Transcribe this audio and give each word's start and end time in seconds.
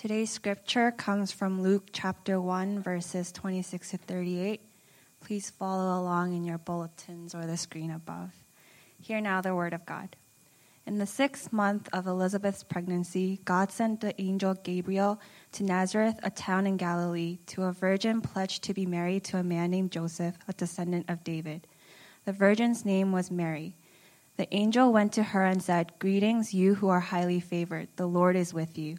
Today's 0.00 0.30
scripture 0.30 0.92
comes 0.92 1.32
from 1.32 1.60
Luke 1.60 1.88
chapter 1.90 2.40
1, 2.40 2.84
verses 2.84 3.32
26 3.32 3.90
to 3.90 3.96
38. 3.96 4.60
Please 5.18 5.50
follow 5.50 6.00
along 6.00 6.34
in 6.34 6.44
your 6.44 6.58
bulletins 6.58 7.34
or 7.34 7.46
the 7.46 7.56
screen 7.56 7.90
above. 7.90 8.30
Hear 9.00 9.20
now 9.20 9.40
the 9.40 9.56
word 9.56 9.72
of 9.72 9.84
God. 9.84 10.14
In 10.86 10.98
the 10.98 11.06
sixth 11.06 11.52
month 11.52 11.88
of 11.92 12.06
Elizabeth's 12.06 12.62
pregnancy, 12.62 13.40
God 13.44 13.72
sent 13.72 14.00
the 14.00 14.14
angel 14.22 14.54
Gabriel 14.54 15.20
to 15.50 15.64
Nazareth, 15.64 16.20
a 16.22 16.30
town 16.30 16.68
in 16.68 16.76
Galilee, 16.76 17.38
to 17.46 17.64
a 17.64 17.72
virgin 17.72 18.20
pledged 18.20 18.62
to 18.62 18.74
be 18.74 18.86
married 18.86 19.24
to 19.24 19.38
a 19.38 19.42
man 19.42 19.72
named 19.72 19.90
Joseph, 19.90 20.38
a 20.46 20.52
descendant 20.52 21.06
of 21.10 21.24
David. 21.24 21.66
The 22.24 22.32
virgin's 22.32 22.84
name 22.84 23.10
was 23.10 23.32
Mary. 23.32 23.74
The 24.36 24.46
angel 24.54 24.92
went 24.92 25.12
to 25.14 25.24
her 25.24 25.44
and 25.44 25.60
said, 25.60 25.98
Greetings, 25.98 26.54
you 26.54 26.76
who 26.76 26.88
are 26.88 27.00
highly 27.00 27.40
favored. 27.40 27.88
The 27.96 28.06
Lord 28.06 28.36
is 28.36 28.54
with 28.54 28.78
you. 28.78 28.98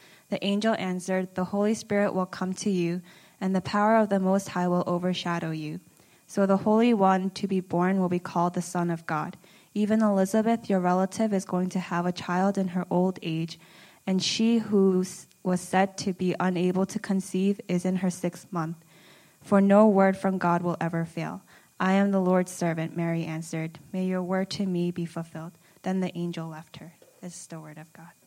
The 0.31 0.43
angel 0.45 0.73
answered, 0.79 1.35
The 1.35 1.43
Holy 1.43 1.73
Spirit 1.73 2.13
will 2.13 2.25
come 2.25 2.53
to 2.53 2.69
you, 2.69 3.01
and 3.41 3.53
the 3.53 3.59
power 3.59 3.97
of 3.97 4.07
the 4.07 4.19
Most 4.19 4.47
High 4.47 4.69
will 4.69 4.85
overshadow 4.87 5.51
you. 5.51 5.81
So 6.25 6.45
the 6.45 6.57
Holy 6.57 6.93
One 6.93 7.31
to 7.31 7.47
be 7.47 7.59
born 7.59 7.99
will 7.99 8.07
be 8.07 8.17
called 8.17 8.53
the 8.53 8.61
Son 8.61 8.89
of 8.89 9.05
God. 9.05 9.35
Even 9.73 10.01
Elizabeth, 10.01 10.69
your 10.69 10.79
relative, 10.79 11.33
is 11.33 11.43
going 11.43 11.67
to 11.71 11.79
have 11.79 12.05
a 12.05 12.13
child 12.13 12.57
in 12.57 12.69
her 12.69 12.85
old 12.89 13.19
age, 13.21 13.59
and 14.07 14.23
she 14.23 14.59
who 14.59 15.03
was 15.43 15.59
said 15.59 15.97
to 15.97 16.13
be 16.13 16.33
unable 16.39 16.85
to 16.85 16.97
conceive 16.97 17.59
is 17.67 17.83
in 17.83 17.97
her 17.97 18.09
sixth 18.09 18.47
month. 18.53 18.77
For 19.41 19.59
no 19.59 19.85
word 19.85 20.15
from 20.15 20.37
God 20.37 20.61
will 20.61 20.77
ever 20.79 21.03
fail. 21.03 21.41
I 21.77 21.93
am 21.93 22.11
the 22.11 22.21
Lord's 22.21 22.53
servant, 22.53 22.95
Mary 22.95 23.25
answered. 23.25 23.79
May 23.91 24.05
your 24.05 24.23
word 24.23 24.49
to 24.51 24.65
me 24.65 24.91
be 24.91 25.05
fulfilled. 25.05 25.51
Then 25.81 25.99
the 25.99 26.17
angel 26.17 26.47
left 26.47 26.77
her. 26.77 26.93
This 27.19 27.35
is 27.35 27.47
the 27.47 27.59
word 27.59 27.77
of 27.77 27.91
God. 27.91 28.20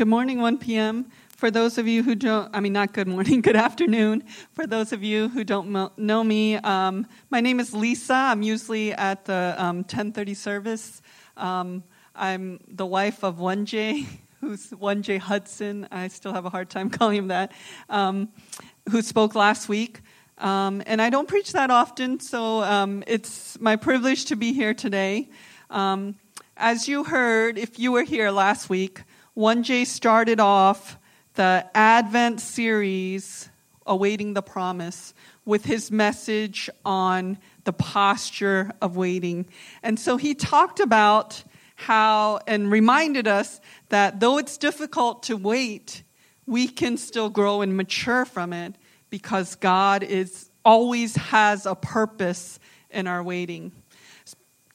Good 0.00 0.08
morning, 0.08 0.40
1 0.40 0.56
p.m. 0.56 1.10
For 1.36 1.50
those 1.50 1.76
of 1.76 1.86
you 1.86 2.02
who 2.02 2.14
don't, 2.14 2.48
I 2.56 2.60
mean, 2.60 2.72
not 2.72 2.94
good 2.94 3.06
morning, 3.06 3.40
good 3.42 3.54
afternoon. 3.54 4.24
For 4.54 4.66
those 4.66 4.94
of 4.94 5.04
you 5.04 5.28
who 5.28 5.44
don't 5.44 5.92
know 5.98 6.24
me, 6.24 6.56
um, 6.56 7.06
my 7.28 7.42
name 7.42 7.60
is 7.60 7.74
Lisa. 7.74 8.14
I'm 8.14 8.40
usually 8.40 8.94
at 8.94 9.26
the 9.26 9.54
um, 9.58 9.80
1030 9.80 10.32
service. 10.32 11.02
Um, 11.36 11.84
I'm 12.14 12.60
the 12.66 12.86
wife 12.86 13.22
of 13.22 13.36
Wanji, 13.36 14.06
who's 14.40 14.70
Wanji 14.70 15.18
Hudson. 15.18 15.86
I 15.90 16.08
still 16.08 16.32
have 16.32 16.46
a 16.46 16.48
hard 16.48 16.70
time 16.70 16.88
calling 16.98 17.18
him 17.18 17.28
that, 17.28 17.52
um, 17.90 18.30
who 18.88 19.02
spoke 19.02 19.34
last 19.34 19.68
week. 19.68 20.00
Um, 20.38 20.82
and 20.86 21.02
I 21.02 21.10
don't 21.10 21.28
preach 21.28 21.52
that 21.52 21.70
often, 21.70 22.20
so 22.20 22.62
um, 22.62 23.04
it's 23.06 23.60
my 23.60 23.76
privilege 23.76 24.24
to 24.24 24.36
be 24.36 24.54
here 24.54 24.72
today. 24.72 25.28
as 25.70 26.88
you 26.88 27.04
heard, 27.04 27.58
if 27.58 27.78
you 27.78 27.92
were 27.92 28.04
here 28.04 28.30
last 28.30 28.70
week, 28.70 29.02
Wanji 29.40 29.86
started 29.86 30.38
off 30.38 30.98
the 31.32 31.66
Advent 31.74 32.42
series, 32.42 33.48
Awaiting 33.86 34.34
the 34.34 34.42
Promise, 34.42 35.14
with 35.46 35.64
his 35.64 35.90
message 35.90 36.68
on 36.84 37.38
the 37.64 37.72
posture 37.72 38.70
of 38.82 38.98
waiting. 38.98 39.46
And 39.82 39.98
so 39.98 40.18
he 40.18 40.34
talked 40.34 40.78
about 40.78 41.42
how, 41.74 42.40
and 42.46 42.70
reminded 42.70 43.26
us 43.26 43.62
that 43.88 44.20
though 44.20 44.36
it's 44.36 44.58
difficult 44.58 45.22
to 45.22 45.38
wait, 45.38 46.02
we 46.44 46.68
can 46.68 46.98
still 46.98 47.30
grow 47.30 47.62
and 47.62 47.78
mature 47.78 48.26
from 48.26 48.52
it 48.52 48.74
because 49.08 49.54
God 49.54 50.02
is 50.02 50.50
always 50.66 51.16
has 51.16 51.64
a 51.64 51.74
purpose 51.74 52.60
in 52.90 53.06
our 53.06 53.22
waiting. 53.22 53.72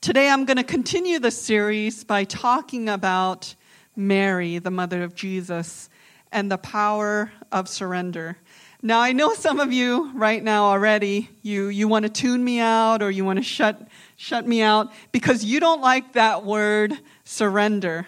Today 0.01 0.27
I'm 0.27 0.45
going 0.45 0.57
to 0.57 0.63
continue 0.63 1.19
the 1.19 1.29
series 1.29 2.03
by 2.03 2.23
talking 2.23 2.89
about 2.89 3.53
Mary, 3.95 4.59
the 4.59 4.71
mother 4.71 5.03
of 5.03 5.15
Jesus, 5.15 5.89
and 6.31 6.51
the 6.51 6.57
power 6.57 7.31
of 7.51 7.69
surrender. 7.69 8.37
Now, 8.81 8.99
I 8.99 9.13
know 9.13 9.33
some 9.33 9.59
of 9.59 9.73
you 9.73 10.11
right 10.13 10.43
now 10.43 10.65
already, 10.65 11.29
you, 11.41 11.69
you 11.69 11.87
want 11.87 12.03
to 12.03 12.09
tune 12.09 12.43
me 12.43 12.59
out 12.59 13.01
or 13.01 13.09
you 13.09 13.25
want 13.25 13.39
to 13.39 13.43
shut, 13.43 13.87
shut 14.15 14.45
me 14.45 14.61
out 14.61 14.91
because 15.11 15.43
you 15.43 15.59
don't 15.59 15.81
like 15.81 16.13
that 16.13 16.43
word 16.43 16.93
surrender. 17.23 18.05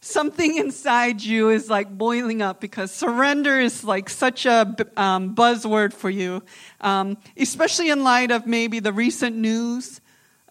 Something 0.00 0.58
inside 0.58 1.22
you 1.22 1.50
is 1.50 1.70
like 1.70 1.88
boiling 1.88 2.42
up 2.42 2.60
because 2.60 2.92
surrender 2.92 3.58
is 3.58 3.82
like 3.82 4.08
such 4.10 4.46
a 4.46 4.76
um, 4.96 5.34
buzzword 5.34 5.92
for 5.92 6.10
you, 6.10 6.42
um, 6.80 7.16
especially 7.36 7.88
in 7.88 8.04
light 8.04 8.30
of 8.30 8.46
maybe 8.46 8.80
the 8.80 8.92
recent 8.92 9.34
news 9.34 10.00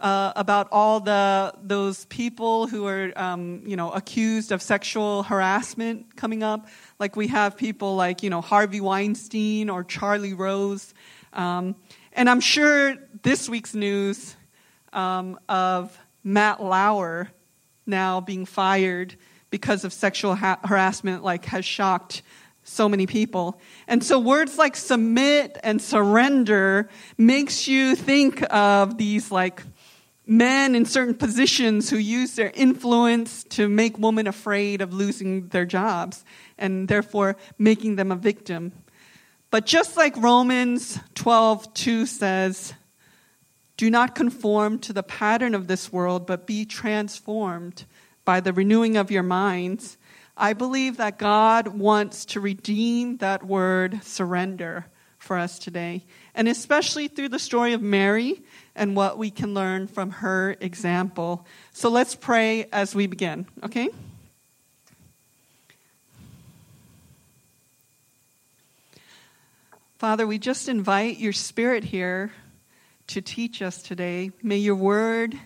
uh, 0.02 0.34
about 0.36 0.68
all 0.72 1.00
the 1.00 1.54
those 1.62 2.06
people 2.06 2.68
who 2.68 2.88
are 2.88 3.14
um, 3.16 3.62
you 3.66 3.76
know 3.76 3.92
accused 3.92 4.52
of 4.52 4.62
sexual 4.62 5.24
harassment 5.24 6.16
coming 6.16 6.44
up. 6.44 6.68
Like 7.00 7.16
we 7.16 7.28
have 7.28 7.56
people 7.56 7.96
like 7.96 8.24
you 8.24 8.30
know 8.30 8.42
Harvey 8.42 8.82
Weinstein 8.82 9.70
or 9.70 9.84
Charlie 9.84 10.34
Rose, 10.34 10.94
um, 11.34 11.76
and 12.14 12.30
I'm 12.30 12.42
sure 12.42 12.96
this 13.22 13.48
week's 13.48 13.76
news 13.76 14.36
um, 14.92 15.40
of 15.48 15.98
Matt 16.24 16.62
Lauer 16.62 17.30
now 17.86 18.22
being 18.22 18.46
fired 18.46 19.16
because 19.52 19.86
of 19.86 19.94
sexual 19.94 20.34
ha- 20.36 20.60
harassment 20.64 21.24
like 21.24 21.46
has 21.46 21.64
shocked 21.64 22.24
so 22.64 22.88
many 22.88 23.08
people. 23.08 23.60
And 23.88 24.04
so 24.04 24.20
words 24.20 24.58
like 24.58 24.76
submit 24.76 25.58
and 25.64 25.82
surrender 25.82 26.90
makes 27.18 27.68
you 27.68 27.96
think 27.96 28.44
of 28.52 28.98
these 28.98 29.32
like 29.32 29.64
men 30.32 30.76
in 30.76 30.86
certain 30.86 31.14
positions 31.14 31.90
who 31.90 31.98
use 31.98 32.36
their 32.36 32.52
influence 32.56 33.44
to 33.44 33.68
make 33.68 34.00
women 34.00 34.28
afraid 34.28 34.82
of 34.82 34.94
losing 34.94 35.50
their 35.50 35.66
jobs 35.66 36.24
and 36.58 36.88
therefore 36.88 37.36
making 37.58 37.98
them 37.98 38.14
a 38.14 38.16
victim. 38.16 38.72
But 39.50 39.66
just 39.66 39.98
like 39.98 40.16
Romans 40.16 41.00
12:2 41.16 42.08
says, 42.08 42.74
do 43.76 43.90
not 43.90 44.16
conform 44.16 44.80
to 44.80 44.94
the 44.94 45.04
pattern 45.04 45.54
of 45.54 45.68
this 45.68 45.92
world, 45.92 46.26
but 46.26 46.48
be 46.48 46.64
transformed 46.64 47.84
by 48.24 48.40
the 48.40 48.54
renewing 48.54 48.96
of 48.96 49.12
your 49.12 49.24
minds. 49.24 49.98
I 50.38 50.54
believe 50.54 50.96
that 50.96 51.20
God 51.20 51.68
wants 51.68 52.24
to 52.26 52.40
redeem 52.40 53.18
that 53.18 53.46
word 53.46 54.00
surrender 54.04 54.86
for 55.18 55.38
us 55.38 55.60
today, 55.60 56.06
and 56.34 56.48
especially 56.48 57.10
through 57.10 57.30
the 57.30 57.40
story 57.40 57.74
of 57.74 57.82
Mary 57.82 58.42
and 58.76 58.96
what 58.96 59.18
we 59.18 59.30
can 59.30 59.54
learn 59.54 59.88
from 59.88 60.12
her 60.12 60.56
example. 60.62 61.46
So 61.74 61.90
let's 61.90 62.16
pray 62.16 62.68
as 62.72 62.96
we 62.96 63.08
begin, 63.08 63.46
okay? 63.64 63.90
Father, 69.98 70.26
we 70.26 70.40
just 70.40 70.68
invite 70.68 71.20
your 71.20 71.34
spirit 71.34 71.84
here 71.84 72.32
to 73.08 73.22
teach 73.22 73.62
us 73.62 73.84
today. 73.84 74.32
May 74.42 74.58
your 74.58 74.76
word 74.76 75.38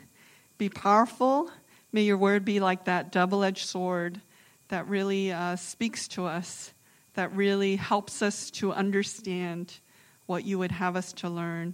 be 0.57 0.69
powerful. 0.69 1.49
May 1.91 2.03
your 2.03 2.17
word 2.17 2.45
be 2.45 2.59
like 2.59 2.85
that 2.85 3.11
double 3.11 3.43
edged 3.43 3.65
sword 3.65 4.21
that 4.69 4.87
really 4.87 5.31
uh, 5.31 5.55
speaks 5.55 6.07
to 6.09 6.25
us, 6.25 6.73
that 7.15 7.35
really 7.35 7.75
helps 7.75 8.21
us 8.21 8.49
to 8.51 8.71
understand 8.71 9.73
what 10.25 10.45
you 10.45 10.57
would 10.57 10.71
have 10.71 10.95
us 10.95 11.13
to 11.13 11.29
learn. 11.29 11.73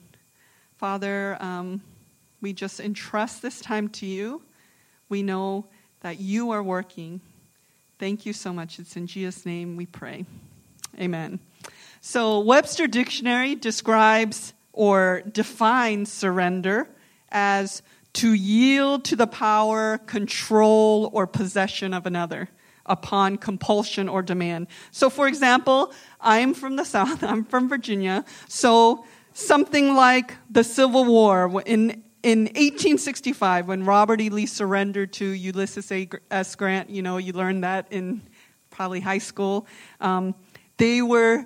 Father, 0.81 1.37
um, 1.39 1.79
we 2.41 2.53
just 2.53 2.79
entrust 2.79 3.43
this 3.43 3.61
time 3.61 3.87
to 3.89 4.07
you. 4.07 4.41
We 5.09 5.21
know 5.21 5.67
that 5.99 6.19
you 6.19 6.49
are 6.49 6.63
working. 6.63 7.21
Thank 7.99 8.25
you 8.25 8.33
so 8.33 8.51
much. 8.51 8.79
It's 8.79 8.95
in 8.95 9.05
Jesus' 9.05 9.45
name 9.45 9.77
we 9.77 9.85
pray. 9.85 10.25
Amen. 10.99 11.39
So, 12.01 12.39
Webster 12.39 12.87
Dictionary 12.87 13.53
describes 13.53 14.55
or 14.73 15.21
defines 15.31 16.11
surrender 16.11 16.89
as 17.29 17.83
to 18.13 18.33
yield 18.33 19.05
to 19.05 19.15
the 19.15 19.27
power, 19.27 19.99
control, 19.99 21.11
or 21.13 21.27
possession 21.27 21.93
of 21.93 22.07
another 22.07 22.49
upon 22.87 23.37
compulsion 23.37 24.09
or 24.09 24.23
demand. 24.23 24.65
So, 24.89 25.11
for 25.11 25.27
example, 25.27 25.93
I'm 26.19 26.55
from 26.55 26.75
the 26.75 26.85
South, 26.85 27.23
I'm 27.31 27.45
from 27.45 27.69
Virginia. 27.69 28.25
So, 28.47 29.05
something 29.33 29.93
like 29.95 30.35
the 30.49 30.63
Civil 30.63 31.05
War 31.05 31.61
in 31.65 32.03
in 32.23 32.41
1865, 32.41 33.67
when 33.67 33.83
Robert 33.83 34.21
E. 34.21 34.29
Lee 34.29 34.45
surrendered 34.45 35.11
to 35.13 35.25
Ulysses 35.25 35.91
S. 36.29 36.55
Grant, 36.55 36.89
you 36.89 37.01
know, 37.01 37.17
you 37.17 37.33
learned 37.33 37.63
that 37.63 37.87
in 37.89 38.21
probably 38.69 38.99
high 38.99 39.17
school, 39.17 39.65
um, 39.99 40.35
they 40.77 41.01
were 41.01 41.45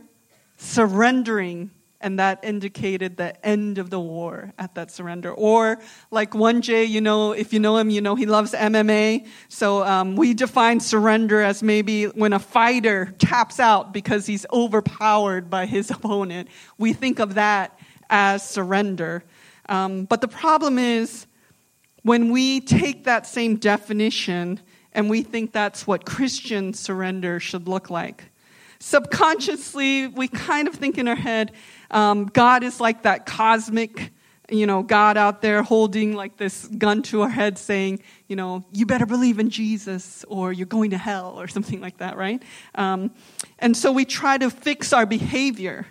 surrendering 0.58 1.72
and 2.02 2.20
that 2.20 2.40
indicated 2.44 3.18
the 3.18 3.46
end 3.46 3.78
of 3.78 3.90
the 3.90 4.00
war 4.00 4.54
at 4.60 4.76
that 4.76 4.92
surrender. 4.92 5.32
Or 5.32 5.80
like 6.12 6.32
Wanji, 6.32 6.88
you 6.88 7.02
know, 7.02 7.32
if 7.32 7.54
you 7.54 7.60
know 7.60 7.78
him, 7.78 7.90
you 7.90 8.02
know 8.02 8.16
he 8.16 8.26
loves 8.26 8.54
MMA. 8.54 9.28
So 9.48 9.84
um, 9.84 10.16
we 10.16 10.34
define 10.34 10.80
surrender 10.80 11.42
as 11.42 11.64
maybe 11.64 12.06
when 12.06 12.34
a 12.34 12.40
fighter 12.40 13.14
taps 13.18 13.60
out 13.60 13.94
because 13.94 14.26
he's 14.26 14.46
overpowered 14.52 15.50
by 15.50 15.66
his 15.66 15.90
opponent. 15.96 16.50
We 16.78 16.94
think 16.94 17.20
of 17.20 17.36
that 17.36 17.80
as 18.10 18.48
surrender. 18.48 19.24
Um, 19.68 20.06
but 20.06 20.22
the 20.22 20.28
problem 20.28 20.78
is 20.78 21.26
when 22.04 22.32
we 22.32 22.60
take 22.60 23.06
that 23.06 23.26
same 23.26 23.56
definition 23.56 24.60
and 24.94 25.10
we 25.10 25.24
think 25.24 25.52
that's 25.52 25.88
what 25.88 26.06
Christian 26.06 26.74
surrender 26.74 27.40
should 27.40 27.68
look 27.68 27.90
like. 27.90 28.26
Subconsciously, 28.80 30.08
we 30.08 30.28
kind 30.28 30.68
of 30.68 30.76
think 30.76 30.98
in 30.98 31.08
our 31.08 31.16
head, 31.16 31.52
um, 31.92 32.26
God 32.26 32.64
is 32.64 32.80
like 32.80 33.04
that 33.04 33.26
cosmic, 33.26 34.12
you 34.50 34.68
know, 34.68 34.84
God 34.84 35.18
out 35.18 35.42
there 35.42 35.64
holding 35.64 36.14
like 36.14 36.38
this 36.38 36.68
gun 36.68 37.02
to 37.04 37.22
our 37.22 37.30
head 37.30 37.58
saying, 37.58 38.02
you 38.28 38.36
know, 38.36 38.64
you 38.72 38.86
better 38.86 39.06
believe 39.06 39.40
in 39.40 39.50
Jesus 39.50 40.24
or 40.28 40.52
you're 40.52 40.66
going 40.68 40.92
to 40.92 40.98
hell 40.98 41.40
or 41.40 41.48
something 41.48 41.82
like 41.82 41.98
that, 41.98 42.18
right? 42.18 42.42
Um, 42.76 43.12
and 43.60 43.76
so 43.76 43.92
we 43.92 44.06
try 44.06 44.38
to 44.38 44.50
fix 44.50 44.94
our 44.94 45.06
behavior 45.06 45.88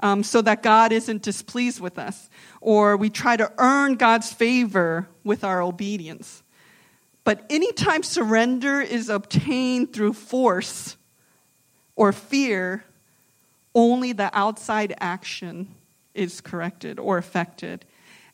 um, 0.00 0.22
so 0.22 0.42
that 0.42 0.62
God 0.62 0.92
isn't 0.92 1.22
displeased 1.22 1.80
with 1.80 1.98
us, 1.98 2.28
or 2.60 2.96
we 2.96 3.08
try 3.08 3.36
to 3.36 3.50
earn 3.58 3.94
God's 3.94 4.32
favor 4.32 5.08
with 5.22 5.44
our 5.44 5.62
obedience. 5.62 6.42
But 7.22 7.46
anytime 7.48 8.02
surrender 8.02 8.80
is 8.82 9.08
obtained 9.08 9.94
through 9.94 10.12
force 10.12 10.96
or 11.96 12.12
fear, 12.12 12.84
only 13.74 14.12
the 14.12 14.30
outside 14.36 14.94
action 15.00 15.74
is 16.14 16.40
corrected 16.40 16.98
or 16.98 17.18
affected. 17.18 17.84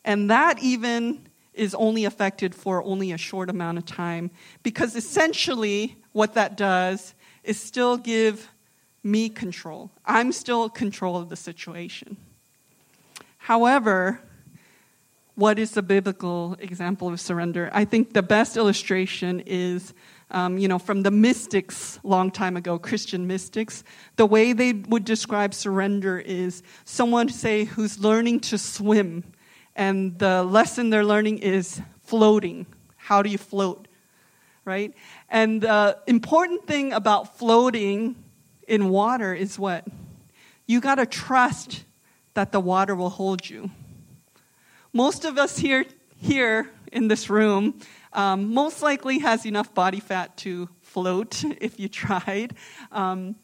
And 0.05 0.29
that 0.29 0.61
even 0.61 1.27
is 1.53 1.75
only 1.75 2.05
affected 2.05 2.55
for 2.55 2.83
only 2.83 3.11
a 3.11 3.17
short 3.17 3.49
amount 3.49 3.77
of 3.77 3.85
time 3.85 4.31
because 4.63 4.95
essentially 4.95 5.97
what 6.13 6.33
that 6.33 6.55
does 6.55 7.13
is 7.43 7.59
still 7.59 7.97
give 7.97 8.49
me 9.03 9.29
control. 9.29 9.91
I'm 10.05 10.31
still 10.31 10.69
control 10.69 11.17
of 11.17 11.29
the 11.29 11.35
situation. 11.35 12.17
However, 13.37 14.21
what 15.35 15.57
is 15.57 15.71
the 15.71 15.81
biblical 15.81 16.55
example 16.59 17.07
of 17.07 17.19
surrender? 17.19 17.69
I 17.73 17.85
think 17.85 18.13
the 18.13 18.21
best 18.21 18.57
illustration 18.57 19.41
is 19.45 19.93
um, 20.31 20.57
you 20.57 20.67
know, 20.67 20.79
from 20.79 21.03
the 21.03 21.11
mystics 21.11 21.99
long 22.03 22.31
time 22.31 22.57
ago, 22.57 22.79
Christian 22.79 23.27
mystics, 23.27 23.83
the 24.15 24.25
way 24.25 24.53
they 24.53 24.73
would 24.73 25.05
describe 25.05 25.53
surrender 25.53 26.17
is 26.17 26.63
someone, 26.85 27.29
say, 27.29 27.65
who's 27.65 27.99
learning 27.99 28.39
to 28.41 28.57
swim, 28.57 29.23
and 29.75 30.17
the 30.19 30.43
lesson 30.43 30.89
they're 30.89 31.05
learning 31.05 31.39
is 31.39 31.81
floating. 32.03 32.65
How 32.97 33.21
do 33.21 33.29
you 33.29 33.37
float? 33.37 33.87
Right? 34.63 34.93
And 35.29 35.61
the 35.61 35.97
important 36.07 36.65
thing 36.67 36.93
about 36.93 37.37
floating 37.37 38.15
in 38.67 38.89
water 38.89 39.33
is 39.33 39.59
what? 39.59 39.85
You 40.65 40.79
got 40.79 40.95
to 40.95 41.05
trust 41.05 41.83
that 42.33 42.51
the 42.51 42.59
water 42.59 42.95
will 42.95 43.09
hold 43.09 43.49
you. 43.49 43.71
Most 44.93 45.25
of 45.25 45.37
us 45.37 45.57
here, 45.57 45.85
here 46.17 46.69
in 46.91 47.07
this 47.07 47.29
room 47.29 47.79
um, 48.13 48.53
most 48.53 48.81
likely 48.81 49.19
has 49.19 49.45
enough 49.45 49.73
body 49.73 49.99
fat 49.99 50.35
to 50.37 50.69
float 50.81 51.43
if 51.61 51.79
you 51.79 51.87
tried. 51.87 52.55
Um, 52.91 53.35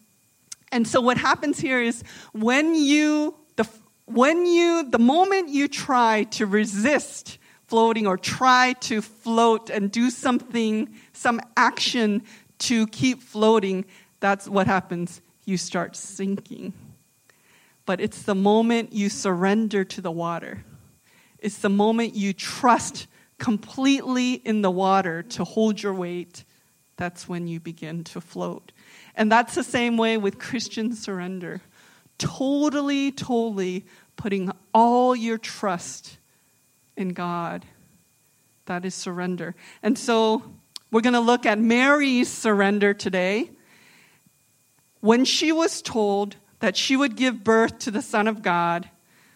and 0.71 0.87
so 0.87 0.99
what 0.99 1.17
happens 1.17 1.59
here 1.59 1.81
is 1.81 2.03
when 2.33 2.75
you 2.75 3.35
the 3.55 3.67
when 4.05 4.45
you 4.45 4.89
the 4.89 4.99
moment 4.99 5.49
you 5.49 5.67
try 5.67 6.23
to 6.31 6.45
resist 6.45 7.37
floating 7.67 8.07
or 8.07 8.17
try 8.17 8.73
to 8.79 9.01
float 9.01 9.69
and 9.69 9.91
do 9.91 10.09
something 10.09 10.93
some 11.13 11.39
action 11.55 12.23
to 12.59 12.87
keep 12.87 13.21
floating 13.21 13.85
that's 14.19 14.47
what 14.47 14.67
happens. 14.67 15.21
You 15.45 15.57
start 15.57 15.95
sinking. 15.95 16.73
But 17.85 18.01
it's 18.01 18.23
the 18.23 18.35
moment 18.35 18.93
you 18.93 19.09
surrender 19.09 19.83
to 19.85 20.01
the 20.01 20.11
water. 20.11 20.63
It's 21.39 21.59
the 21.59 21.69
moment 21.69 22.15
you 22.15 22.33
trust 22.33 23.07
completely 23.39 24.33
in 24.33 24.61
the 24.61 24.71
water 24.71 25.23
to 25.23 25.43
hold 25.43 25.81
your 25.81 25.93
weight, 25.93 26.43
that's 26.97 27.29
when 27.29 27.47
you 27.47 27.59
begin 27.59 28.03
to 28.05 28.19
float. 28.21 28.71
And 29.15 29.31
that's 29.31 29.55
the 29.55 29.63
same 29.63 29.97
way 29.97 30.17
with 30.17 30.39
Christian 30.39 30.95
surrender. 30.95 31.61
Totally, 32.17 33.11
totally 33.11 33.85
putting 34.15 34.51
all 34.73 35.15
your 35.15 35.37
trust 35.37 36.17
in 36.95 37.09
God. 37.09 37.65
That 38.65 38.83
is 38.83 38.95
surrender. 38.95 39.55
And 39.83 39.97
so 39.97 40.43
we're 40.91 41.01
going 41.01 41.13
to 41.13 41.19
look 41.19 41.45
at 41.45 41.59
Mary's 41.59 42.29
surrender 42.29 42.93
today. 42.93 43.51
When 44.99 45.25
she 45.25 45.51
was 45.51 45.81
told 45.81 46.37
that 46.59 46.75
she 46.75 46.97
would 46.97 47.15
give 47.15 47.43
birth 47.43 47.77
to 47.79 47.91
the 47.91 48.01
Son 48.01 48.27
of 48.27 48.41
God, 48.41 48.89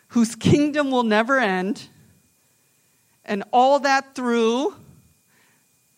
whose 0.10 0.36
kingdom 0.36 0.92
will 0.92 1.04
never 1.04 1.40
end, 1.40 1.88
and 3.26 3.44
all 3.52 3.80
that 3.80 4.16
through 4.16 4.74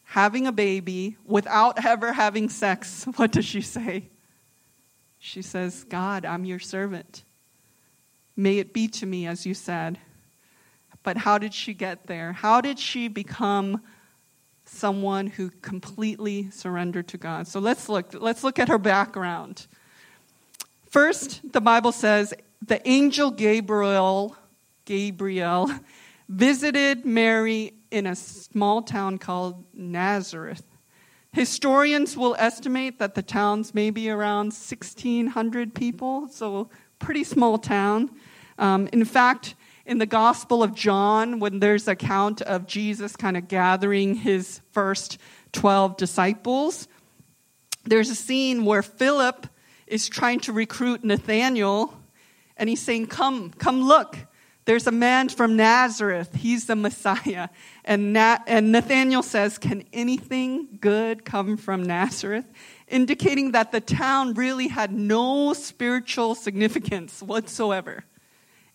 having 0.03 0.45
a 0.45 0.51
baby 0.51 1.17
without 1.25 1.83
ever 1.85 2.13
having 2.13 2.49
sex. 2.49 3.05
What 3.15 3.31
does 3.31 3.45
she 3.45 3.61
say? 3.61 4.09
She 5.19 5.41
says, 5.41 5.85
God, 5.85 6.25
I'm 6.25 6.45
your 6.45 6.59
servant. 6.59 7.23
May 8.35 8.57
it 8.57 8.73
be 8.73 8.87
to 8.89 9.05
me 9.05 9.25
as 9.25 9.45
you 9.45 9.53
said. 9.53 9.97
But 11.01 11.17
how 11.17 11.37
did 11.37 11.53
she 11.53 11.73
get 11.73 12.07
there? 12.07 12.33
How 12.33 12.61
did 12.61 12.79
she 12.79 13.07
become 13.07 13.81
someone 14.65 15.27
who 15.27 15.49
completely 15.49 16.49
surrendered 16.51 17.07
to 17.09 17.17
God? 17.17 17.47
So 17.47 17.59
let's 17.59 17.89
look. 17.89 18.13
Let's 18.13 18.43
look 18.43 18.59
at 18.59 18.69
her 18.69 18.77
background. 18.77 19.67
First, 20.89 21.41
the 21.51 21.61
Bible 21.61 21.91
says 21.91 22.33
the 22.65 22.87
angel 22.87 23.31
Gabriel, 23.31 24.37
Gabriel 24.85 25.71
visited 26.29 27.05
Mary 27.05 27.73
in 27.91 28.07
a 28.07 28.15
small 28.15 28.81
town 28.81 29.17
called 29.17 29.63
Nazareth. 29.73 30.65
Historians 31.31 32.15
will 32.15 32.35
estimate 32.37 32.99
that 32.99 33.15
the 33.15 33.23
town's 33.23 33.73
maybe 33.73 34.09
around 34.09 34.47
1,600 34.47 35.73
people, 35.73 36.27
so 36.29 36.69
pretty 36.99 37.23
small 37.23 37.57
town. 37.57 38.11
Um, 38.59 38.87
in 38.93 39.03
fact, 39.03 39.55
in 39.85 39.97
the 39.97 40.05
Gospel 40.05 40.63
of 40.63 40.73
John, 40.73 41.39
when 41.39 41.59
there's 41.59 41.87
account 41.87 42.41
of 42.43 42.67
Jesus 42.67 43.15
kind 43.15 43.35
of 43.35 43.47
gathering 43.47 44.15
his 44.15 44.61
first 44.71 45.17
12 45.51 45.97
disciples, 45.97 46.87
there's 47.83 48.09
a 48.09 48.15
scene 48.15 48.63
where 48.63 48.81
Philip 48.81 49.47
is 49.87 50.07
trying 50.07 50.39
to 50.41 50.53
recruit 50.53 51.03
Nathaniel, 51.03 51.99
and 52.55 52.69
he's 52.69 52.81
saying, 52.81 53.07
Come, 53.07 53.49
come 53.51 53.81
look. 53.81 54.17
There's 54.65 54.87
a 54.87 54.91
man 54.91 55.29
from 55.29 55.57
Nazareth. 55.57 56.35
He's 56.35 56.65
the 56.67 56.75
Messiah. 56.75 57.49
And, 57.83 58.13
Nat- 58.13 58.43
and 58.47 58.71
Nathaniel 58.71 59.23
says, 59.23 59.57
Can 59.57 59.83
anything 59.91 60.77
good 60.79 61.25
come 61.25 61.57
from 61.57 61.83
Nazareth? 61.83 62.45
Indicating 62.87 63.51
that 63.51 63.71
the 63.71 63.81
town 63.81 64.33
really 64.35 64.69
had 64.69 64.91
no 64.93 65.53
spiritual 65.53 66.33
significance 66.35 67.21
whatsoever. 67.21 68.05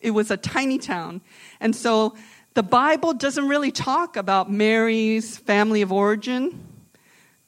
It 0.00 0.10
was 0.10 0.30
a 0.30 0.36
tiny 0.36 0.78
town. 0.78 1.22
And 1.58 1.74
so 1.74 2.14
the 2.54 2.62
Bible 2.62 3.14
doesn't 3.14 3.48
really 3.48 3.70
talk 3.70 4.16
about 4.16 4.50
Mary's 4.50 5.38
family 5.38 5.80
of 5.80 5.90
origin 5.90 6.66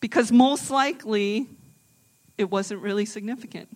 because 0.00 0.32
most 0.32 0.70
likely 0.70 1.46
it 2.38 2.50
wasn't 2.50 2.80
really 2.80 3.04
significant. 3.04 3.68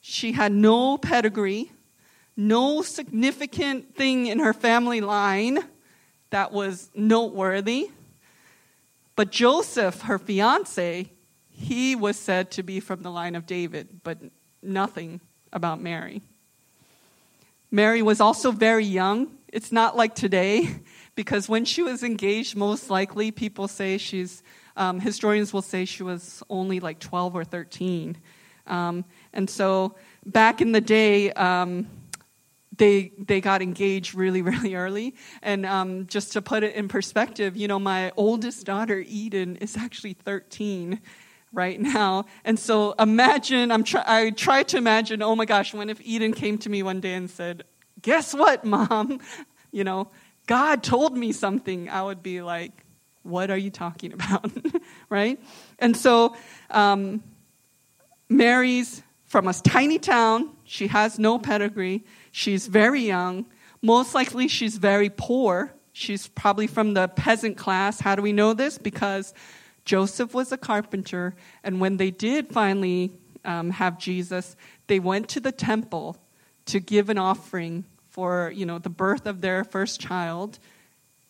She 0.00 0.32
had 0.32 0.52
no 0.52 0.96
pedigree 0.96 1.70
no 2.36 2.82
significant 2.82 3.94
thing 3.94 4.26
in 4.26 4.38
her 4.40 4.52
family 4.52 5.00
line 5.00 5.58
that 6.30 6.52
was 6.52 6.90
noteworthy. 6.94 7.90
But 9.16 9.30
Joseph, 9.30 10.02
her 10.02 10.18
fiance, 10.18 11.10
he 11.50 11.94
was 11.94 12.18
said 12.18 12.50
to 12.52 12.62
be 12.62 12.80
from 12.80 13.02
the 13.02 13.10
line 13.10 13.36
of 13.36 13.46
David, 13.46 14.00
but 14.02 14.18
nothing 14.62 15.20
about 15.52 15.80
Mary. 15.80 16.22
Mary 17.70 18.02
was 18.02 18.20
also 18.20 18.50
very 18.50 18.84
young. 18.84 19.36
It's 19.48 19.70
not 19.70 19.96
like 19.96 20.16
today, 20.16 20.76
because 21.14 21.48
when 21.48 21.64
she 21.64 21.82
was 21.82 22.02
engaged, 22.02 22.56
most 22.56 22.90
likely 22.90 23.30
people 23.30 23.68
say 23.68 23.98
she's, 23.98 24.42
um, 24.76 24.98
historians 24.98 25.52
will 25.52 25.62
say 25.62 25.84
she 25.84 26.02
was 26.02 26.42
only 26.50 26.80
like 26.80 26.98
12 26.98 27.36
or 27.36 27.44
13. 27.44 28.16
Um, 28.66 29.04
and 29.32 29.48
so 29.48 29.94
back 30.26 30.60
in 30.60 30.72
the 30.72 30.80
day, 30.80 31.30
um, 31.32 31.86
they 32.76 33.12
they 33.18 33.40
got 33.40 33.62
engaged 33.62 34.14
really 34.14 34.42
really 34.52 34.74
early. 34.74 35.14
And 35.42 35.66
um, 35.66 36.06
just 36.06 36.32
to 36.32 36.42
put 36.42 36.62
it 36.62 36.74
in 36.74 36.88
perspective 36.88 37.56
you 37.56 37.68
know 37.68 37.78
my 37.78 38.12
oldest 38.16 38.66
daughter 38.66 39.04
eden 39.06 39.56
is 39.56 39.76
actually 39.76 40.14
13 40.14 41.00
right 41.52 41.80
now. 41.80 42.26
And 42.44 42.58
so 42.58 42.94
imagine 42.98 43.70
i'm 43.70 43.84
try, 43.84 44.02
i 44.06 44.30
try 44.30 44.62
to 44.64 44.76
imagine 44.76 45.22
oh 45.22 45.36
my 45.36 45.44
gosh 45.44 45.74
when 45.74 45.90
if 45.90 46.00
eden 46.02 46.32
came 46.32 46.58
to 46.58 46.68
me 46.68 46.82
one 46.82 47.00
day 47.00 47.14
and 47.14 47.30
said 47.30 47.64
guess 48.02 48.34
what 48.34 48.64
mom? 48.64 49.20
You 49.72 49.82
know 49.82 50.10
god 50.46 50.84
told 50.84 51.16
me 51.16 51.32
something. 51.32 51.88
I 51.88 52.02
would 52.02 52.22
be 52.22 52.42
like 52.42 52.84
what 53.22 53.50
are 53.50 53.56
you 53.56 53.70
talking 53.70 54.12
about? 54.18 54.50
Right? 55.08 55.40
And 55.78 55.96
so 55.96 56.36
um, 56.70 57.24
mary's 58.28 59.02
from 59.24 59.48
a 59.48 59.52
tiny 59.52 59.98
town. 59.98 60.50
She 60.62 60.86
has 60.86 61.18
no 61.18 61.40
pedigree 61.40 62.04
She's 62.36 62.66
very 62.66 63.02
young. 63.02 63.46
Most 63.80 64.12
likely, 64.12 64.48
she's 64.48 64.76
very 64.76 65.08
poor. 65.08 65.72
She's 65.92 66.26
probably 66.26 66.66
from 66.66 66.94
the 66.94 67.06
peasant 67.06 67.56
class. 67.56 68.00
How 68.00 68.16
do 68.16 68.22
we 68.22 68.32
know 68.32 68.54
this? 68.54 68.76
Because 68.76 69.32
Joseph 69.84 70.34
was 70.34 70.50
a 70.50 70.56
carpenter, 70.56 71.36
and 71.62 71.80
when 71.80 71.96
they 71.96 72.10
did 72.10 72.48
finally 72.48 73.12
um, 73.44 73.70
have 73.70 74.00
Jesus, 74.00 74.56
they 74.88 74.98
went 74.98 75.28
to 75.28 75.38
the 75.38 75.52
temple 75.52 76.16
to 76.66 76.80
give 76.80 77.08
an 77.08 77.18
offering 77.18 77.84
for 78.10 78.52
you 78.52 78.66
know 78.66 78.80
the 78.80 78.90
birth 78.90 79.26
of 79.26 79.40
their 79.40 79.62
first 79.62 80.00
child. 80.00 80.58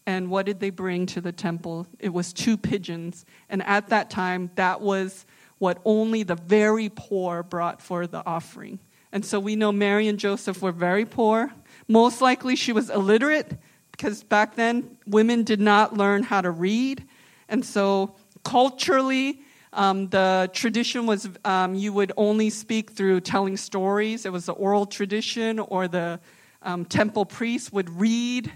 And 0.06 0.30
what 0.30 0.46
did 0.46 0.58
they 0.58 0.70
bring 0.70 1.04
to 1.08 1.20
the 1.20 1.32
temple? 1.32 1.86
It 1.98 2.14
was 2.14 2.32
two 2.32 2.56
pigeons. 2.56 3.26
And 3.50 3.62
at 3.64 3.90
that 3.90 4.08
time, 4.08 4.50
that 4.54 4.80
was 4.80 5.26
what 5.58 5.82
only 5.84 6.22
the 6.22 6.34
very 6.34 6.88
poor 6.88 7.42
brought 7.42 7.82
for 7.82 8.06
the 8.06 8.24
offering. 8.24 8.78
And 9.14 9.24
so 9.24 9.38
we 9.38 9.54
know 9.54 9.70
Mary 9.70 10.08
and 10.08 10.18
Joseph 10.18 10.60
were 10.60 10.72
very 10.72 11.04
poor. 11.04 11.52
Most 11.86 12.20
likely 12.20 12.56
she 12.56 12.72
was 12.72 12.90
illiterate 12.90 13.56
because 13.92 14.24
back 14.24 14.56
then 14.56 14.98
women 15.06 15.44
did 15.44 15.60
not 15.60 15.96
learn 15.96 16.24
how 16.24 16.40
to 16.40 16.50
read. 16.50 17.06
And 17.48 17.64
so 17.64 18.16
culturally, 18.42 19.40
um, 19.72 20.08
the 20.08 20.50
tradition 20.52 21.06
was 21.06 21.28
um, 21.44 21.76
you 21.76 21.92
would 21.92 22.10
only 22.16 22.50
speak 22.50 22.90
through 22.90 23.20
telling 23.20 23.56
stories. 23.56 24.26
It 24.26 24.32
was 24.32 24.46
the 24.46 24.52
oral 24.52 24.84
tradition, 24.84 25.60
or 25.60 25.86
the 25.86 26.18
um, 26.62 26.84
temple 26.84 27.24
priest 27.24 27.72
would 27.72 27.90
read 27.90 28.50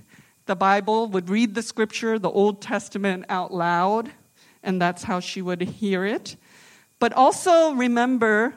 the 0.46 0.56
Bible, 0.56 1.06
would 1.06 1.30
read 1.30 1.54
the 1.54 1.62
scripture, 1.62 2.18
the 2.18 2.30
Old 2.30 2.60
Testament 2.60 3.26
out 3.28 3.54
loud, 3.54 4.10
and 4.64 4.82
that's 4.82 5.04
how 5.04 5.20
she 5.20 5.40
would 5.40 5.62
hear 5.62 6.04
it. 6.04 6.34
But 6.98 7.12
also 7.12 7.74
remember 7.74 8.54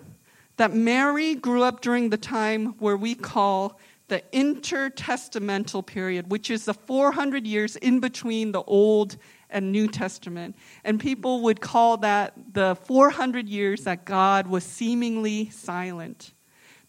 that 0.57 0.73
Mary 0.73 1.35
grew 1.35 1.63
up 1.63 1.81
during 1.81 2.09
the 2.09 2.17
time 2.17 2.67
where 2.79 2.97
we 2.97 3.15
call 3.15 3.79
the 4.07 4.21
intertestamental 4.33 5.85
period, 5.85 6.29
which 6.29 6.49
is 6.49 6.65
the 6.65 6.73
400 6.73 7.47
years 7.47 7.77
in 7.77 7.99
between 7.99 8.51
the 8.51 8.61
Old 8.63 9.15
and 9.49 9.71
New 9.71 9.87
Testament. 9.87 10.55
And 10.83 10.99
people 10.99 11.41
would 11.43 11.61
call 11.61 11.97
that 11.97 12.33
the 12.53 12.75
400 12.83 13.47
years 13.47 13.85
that 13.85 14.05
God 14.05 14.47
was 14.47 14.65
seemingly 14.65 15.49
silent. 15.49 16.33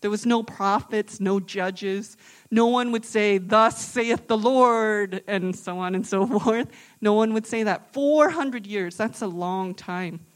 There 0.00 0.11
was 0.11 0.26
no 0.26 0.42
prophets, 0.42 1.21
no 1.21 1.38
judges. 1.38 2.16
No 2.50 2.66
one 2.66 2.90
would 2.90 3.04
say, 3.04 3.38
Thus 3.38 3.83
saith 3.83 4.26
the 4.26 4.37
Lord, 4.37 5.23
and 5.28 5.54
so 5.54 5.78
on 5.78 5.95
and 5.95 6.04
so 6.04 6.26
forth. 6.40 6.69
No 7.00 7.14
one 7.14 7.33
would 7.35 7.47
say 7.47 7.62
that. 7.62 7.92
400 7.92 8.66
years, 8.66 8.97
that's 8.97 9.23
a 9.23 9.28
long 9.28 9.75
time. 9.75 10.26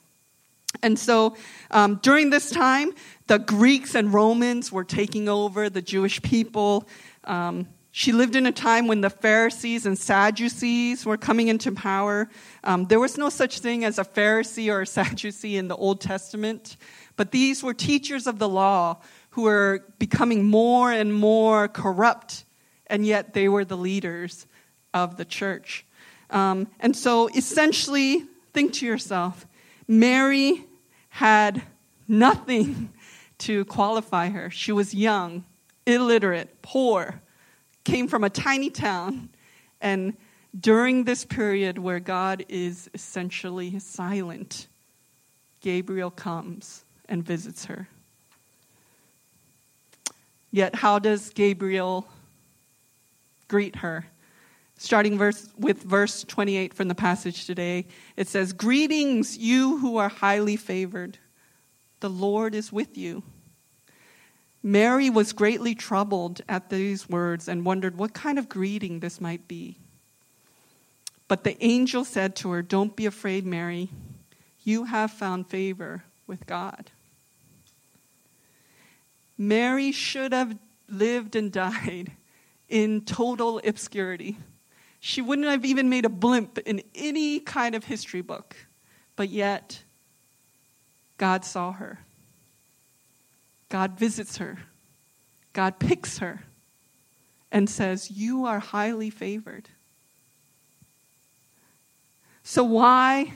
And 0.83 0.99
so 0.99 1.37
um, 1.71 2.01
during 2.03 2.31
this 2.31 2.51
time, 2.51 2.93
the 3.27 3.39
Greeks 3.39 3.95
and 3.95 4.13
Romans 4.13 4.71
were 4.71 4.85
taking 4.85 5.29
over 5.29 5.69
the 5.69 5.83
Jewish 5.83 6.23
people. 6.23 6.87
Um, 7.25 7.69
she 7.91 8.13
lived 8.13 8.37
in 8.37 8.45
a 8.47 8.53
time 8.53 8.89
when 8.89 9.01
the 9.01 9.09
Pharisees 9.09 9.87
and 9.87 9.99
Sadducees 9.99 11.07
were 11.07 11.17
coming 11.17 11.49
into 11.49 11.73
power. 11.73 12.29
Um, 12.63 12.85
there 12.85 13.01
was 13.01 13.17
no 13.17 13.31
such 13.31 13.61
thing 13.61 13.85
as 13.85 13.99
a 13.99 14.05
Pharisee 14.05 14.71
or 14.71 14.83
a 14.83 14.87
Sadducee 14.99 15.57
in 15.57 15.69
the 15.69 15.77
Old 15.77 16.03
Testament, 16.03 16.77
but 17.17 17.31
these 17.31 17.63
were 17.63 17.73
teachers 17.73 18.27
of 18.27 18.39
the 18.39 18.49
law 18.49 18.99
who 19.31 19.43
were 19.43 19.83
becoming 19.99 20.45
more 20.45 20.93
and 20.93 21.15
more 21.15 21.69
corrupt, 21.69 22.45
and 22.87 23.07
yet 23.07 23.33
they 23.33 23.49
were 23.49 23.65
the 23.65 23.79
leaders 23.79 24.47
of 24.93 25.17
the 25.17 25.25
church. 25.25 25.87
Um, 26.29 26.69
and 26.81 26.95
so 26.95 27.29
essentially, 27.29 28.25
think 28.53 28.75
to 28.75 28.87
yourself 28.87 29.47
Mary 29.89 30.65
had 31.17 31.63
nothing 32.07 32.93
to 33.39 33.65
qualify 33.65 34.29
her. 34.29 34.51
She 34.51 34.71
was 34.71 34.93
young, 34.93 35.47
illiterate, 35.87 36.61
poor, 36.61 37.23
came 37.85 38.07
from 38.07 38.23
a 38.23 38.29
tiny 38.29 38.69
town, 38.69 39.31
and 39.81 40.15
during 40.61 41.05
this 41.05 41.25
period 41.25 41.79
where 41.79 42.01
God 42.01 42.45
is 42.51 42.91
essentially 42.93 43.79
silent, 43.79 44.67
Gabriel 45.63 46.11
comes 46.11 46.85
and 47.09 47.25
visits 47.25 47.65
her. 47.65 47.89
Yet, 50.51 50.75
how 50.75 50.99
does 50.99 51.31
Gabriel 51.31 52.07
greet 53.49 53.77
her? 53.77 54.05
Starting 54.79 55.17
verse, 55.17 55.49
with 55.59 55.83
verse 55.83 56.23
28 56.25 56.75
from 56.75 56.89
the 56.89 56.95
passage 56.95 57.47
today, 57.47 57.87
it 58.17 58.29
says, 58.29 58.53
Greetings, 58.53 59.39
you 59.39 59.79
who 59.79 59.97
are 59.97 60.09
highly 60.09 60.57
favored. 60.57 61.19
The 62.01 62.11
Lord 62.11 62.55
is 62.55 62.71
with 62.71 62.99
you. 62.99 63.23
Mary 64.63 65.09
was 65.09 65.33
greatly 65.33 65.75
troubled 65.75 66.43
at 66.49 66.69
these 66.69 67.09
words 67.09 67.49
and 67.49 67.65
wondered 67.65 67.97
what 67.97 68.13
kind 68.13 68.39
of 68.39 68.49
greeting 68.49 69.01
this 69.01 69.21
might 69.21 69.49
be. 69.49 69.79
But 71.29 71.45
the 71.45 71.63
angel 71.65 72.05
said 72.05 72.37
to 72.37 72.51
her, 72.51 72.63
Don't 72.63 72.95
be 72.95 73.07
afraid, 73.07 73.47
Mary. 73.47 73.89
You 74.63 74.85
have 74.85 75.11
found 75.11 75.49
favor 75.49 76.05
with 76.27 76.47
God. 76.47 76.91
Mary 79.39 79.93
should 79.93 80.33
have 80.33 80.59
lived 80.89 81.37
and 81.37 81.51
died 81.53 82.13
in 82.69 83.03
total 83.03 83.61
obscurity. 83.65 84.37
She 85.07 85.23
wouldn't 85.23 85.47
have 85.47 85.65
even 85.65 85.89
made 85.89 86.05
a 86.05 86.09
blimp 86.09 86.59
in 86.59 86.83
any 86.93 87.39
kind 87.39 87.77
of 87.77 87.85
history 87.85 88.23
book. 88.23 88.57
But 89.15 89.29
yet, 89.29 89.85
God 91.17 91.45
saw 91.45 91.71
her. 91.71 92.01
God 93.69 93.97
visits 93.97 94.39
her. 94.39 94.59
God 95.53 95.79
picks 95.79 96.19
her 96.19 96.43
and 97.53 97.71
says, 97.71 98.11
You 98.11 98.47
are 98.47 98.59
highly 98.59 99.09
favored. 99.09 99.69
So, 102.43 102.65
why? 102.65 103.33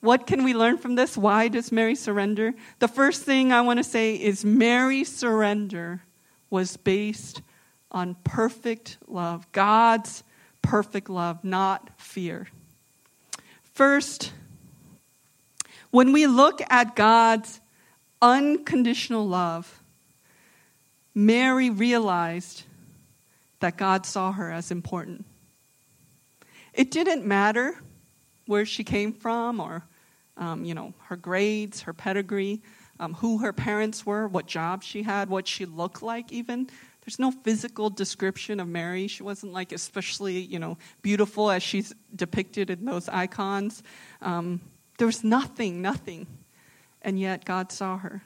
What 0.00 0.26
can 0.26 0.44
we 0.44 0.52
learn 0.52 0.76
from 0.76 0.96
this? 0.96 1.16
Why 1.16 1.48
does 1.48 1.72
Mary 1.72 1.94
surrender? 1.94 2.52
The 2.80 2.88
first 2.88 3.22
thing 3.22 3.54
I 3.54 3.62
want 3.62 3.78
to 3.78 3.84
say 3.84 4.16
is 4.16 4.44
Mary's 4.44 5.10
surrender 5.10 6.02
was 6.50 6.76
based 6.76 7.40
on 7.90 8.16
perfect 8.22 8.98
love, 9.08 9.50
God's 9.52 10.22
perfect 10.64 11.10
love, 11.10 11.44
not 11.44 11.90
fear. 12.00 12.48
First, 13.74 14.32
when 15.90 16.12
we 16.12 16.26
look 16.26 16.60
at 16.70 16.96
God's 16.96 17.60
unconditional 18.20 19.28
love, 19.28 19.82
Mary 21.14 21.70
realized 21.70 22.64
that 23.60 23.76
God 23.76 24.06
saw 24.06 24.32
her 24.32 24.50
as 24.50 24.70
important. 24.70 25.26
It 26.72 26.90
didn't 26.90 27.24
matter 27.24 27.78
where 28.46 28.66
she 28.66 28.84
came 28.84 29.12
from 29.12 29.60
or, 29.60 29.84
um, 30.36 30.64
you 30.64 30.74
know, 30.74 30.94
her 31.04 31.16
grades, 31.16 31.82
her 31.82 31.92
pedigree, 31.92 32.62
um, 32.98 33.14
who 33.14 33.38
her 33.38 33.52
parents 33.52 34.06
were, 34.06 34.26
what 34.26 34.46
job 34.46 34.82
she 34.82 35.02
had, 35.02 35.28
what 35.28 35.46
she 35.46 35.66
looked 35.66 36.02
like, 36.02 36.32
even. 36.32 36.68
There's 37.04 37.18
no 37.18 37.30
physical 37.30 37.90
description 37.90 38.60
of 38.60 38.68
Mary. 38.68 39.08
She 39.08 39.22
wasn't 39.22 39.52
like 39.52 39.72
especially, 39.72 40.38
you 40.38 40.58
know, 40.58 40.78
beautiful 41.02 41.50
as 41.50 41.62
she's 41.62 41.92
depicted 42.14 42.70
in 42.70 42.86
those 42.86 43.08
icons. 43.10 43.82
Um, 44.22 44.60
there 44.96 45.06
was 45.06 45.22
nothing, 45.22 45.82
nothing. 45.82 46.26
And 47.02 47.20
yet 47.20 47.44
God 47.44 47.70
saw 47.70 47.98
her. 47.98 48.22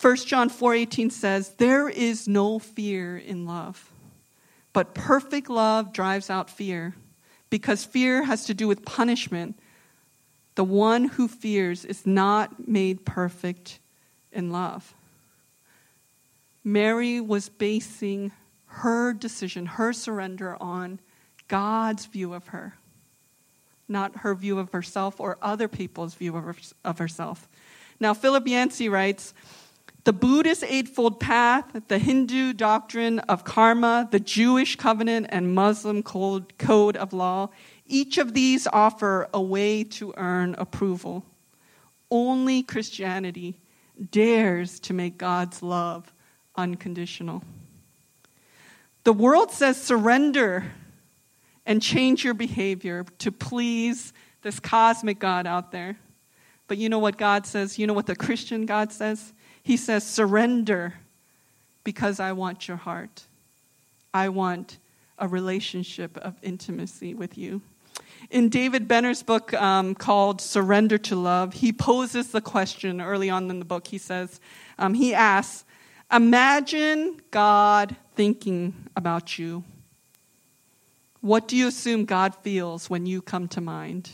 1 0.00 0.26
John 0.26 0.48
4:18 0.48 1.10
says, 1.10 1.50
"There 1.58 1.88
is 1.88 2.26
no 2.26 2.58
fear 2.58 3.16
in 3.16 3.46
love, 3.46 3.92
but 4.72 4.94
perfect 4.94 5.48
love 5.48 5.92
drives 5.92 6.28
out 6.28 6.50
fear, 6.50 6.96
because 7.50 7.84
fear 7.84 8.24
has 8.24 8.44
to 8.46 8.54
do 8.54 8.66
with 8.66 8.84
punishment. 8.84 9.56
The 10.56 10.64
one 10.64 11.04
who 11.04 11.28
fears 11.28 11.84
is 11.84 12.04
not 12.04 12.66
made 12.66 13.04
perfect 13.04 13.78
in 14.32 14.50
love." 14.50 14.92
Mary 16.64 17.20
was 17.20 17.48
basing 17.48 18.32
her 18.66 19.12
decision, 19.12 19.66
her 19.66 19.92
surrender 19.92 20.56
on 20.60 21.00
God's 21.48 22.06
view 22.06 22.32
of 22.32 22.48
her 22.48 22.74
not 23.92 24.16
her 24.18 24.34
view 24.34 24.58
of 24.58 24.72
herself 24.72 25.20
or 25.20 25.38
other 25.42 25.68
people's 25.68 26.14
view 26.14 26.36
of, 26.36 26.44
her, 26.44 26.56
of 26.84 26.98
herself. 26.98 27.48
Now, 28.00 28.14
Philip 28.14 28.48
Yancey 28.48 28.88
writes 28.88 29.34
The 30.04 30.12
Buddhist 30.12 30.64
Eightfold 30.66 31.20
Path, 31.20 31.82
the 31.88 31.98
Hindu 31.98 32.54
doctrine 32.54 33.20
of 33.20 33.44
karma, 33.44 34.08
the 34.10 34.18
Jewish 34.18 34.76
covenant, 34.76 35.26
and 35.28 35.54
Muslim 35.54 36.02
code, 36.02 36.58
code 36.58 36.96
of 36.96 37.12
law, 37.12 37.50
each 37.86 38.18
of 38.18 38.32
these 38.34 38.66
offer 38.72 39.28
a 39.32 39.40
way 39.40 39.84
to 39.84 40.14
earn 40.16 40.54
approval. 40.56 41.24
Only 42.10 42.62
Christianity 42.62 43.60
dares 44.10 44.80
to 44.80 44.94
make 44.94 45.18
God's 45.18 45.62
love 45.62 46.11
unconditional. 46.56 47.42
The 49.04 49.12
world 49.12 49.50
says 49.50 49.80
surrender 49.80 50.72
and 51.66 51.82
change 51.82 52.24
your 52.24 52.34
behavior 52.34 53.04
to 53.18 53.32
please 53.32 54.12
this 54.42 54.60
cosmic 54.60 55.18
God 55.18 55.46
out 55.46 55.72
there. 55.72 55.96
But 56.68 56.78
you 56.78 56.88
know 56.88 56.98
what 56.98 57.18
God 57.18 57.46
says? 57.46 57.78
You 57.78 57.86
know 57.86 57.92
what 57.92 58.06
the 58.06 58.16
Christian 58.16 58.66
God 58.66 58.92
says? 58.92 59.32
He 59.62 59.76
says, 59.76 60.06
Surrender 60.06 60.94
because 61.84 62.20
I 62.20 62.32
want 62.32 62.68
your 62.68 62.76
heart. 62.76 63.26
I 64.14 64.28
want 64.28 64.78
a 65.18 65.28
relationship 65.28 66.16
of 66.18 66.36
intimacy 66.42 67.14
with 67.14 67.36
you. 67.36 67.60
In 68.30 68.48
David 68.48 68.88
Benner's 68.88 69.22
book 69.22 69.52
um, 69.54 69.94
called 69.94 70.40
Surrender 70.40 70.98
to 70.98 71.16
Love, 71.16 71.54
he 71.54 71.72
poses 71.72 72.28
the 72.28 72.40
question 72.40 73.00
early 73.00 73.28
on 73.28 73.50
in 73.50 73.58
the 73.58 73.64
book. 73.64 73.88
He 73.88 73.98
says, 73.98 74.40
um, 74.78 74.94
he 74.94 75.12
asks, 75.12 75.64
Imagine 76.12 77.20
God 77.30 77.96
thinking 78.14 78.74
about 78.94 79.38
you. 79.38 79.64
What 81.22 81.48
do 81.48 81.56
you 81.56 81.68
assume 81.68 82.04
God 82.04 82.34
feels 82.34 82.90
when 82.90 83.06
you 83.06 83.22
come 83.22 83.48
to 83.48 83.60
mind? 83.60 84.10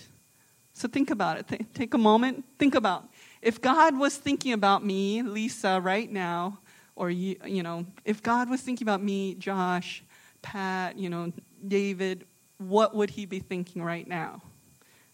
So 0.74 0.86
think 0.86 1.10
about 1.10 1.38
it. 1.38 1.74
Take 1.74 1.94
a 1.94 1.98
moment. 1.98 2.44
Think 2.58 2.76
about 2.76 3.08
if 3.42 3.60
God 3.60 3.98
was 3.98 4.16
thinking 4.16 4.52
about 4.52 4.84
me, 4.84 5.22
Lisa, 5.22 5.80
right 5.80 6.10
now, 6.10 6.60
or 6.96 7.10
you, 7.10 7.36
you 7.44 7.62
know, 7.62 7.86
if 8.04 8.22
God 8.22 8.50
was 8.50 8.60
thinking 8.60 8.84
about 8.84 9.02
me, 9.02 9.34
Josh, 9.34 10.02
Pat, 10.42 10.98
you 10.98 11.08
know, 11.08 11.32
David, 11.66 12.26
what 12.58 12.94
would 12.94 13.10
he 13.10 13.26
be 13.26 13.38
thinking 13.38 13.82
right 13.82 14.06
now? 14.06 14.42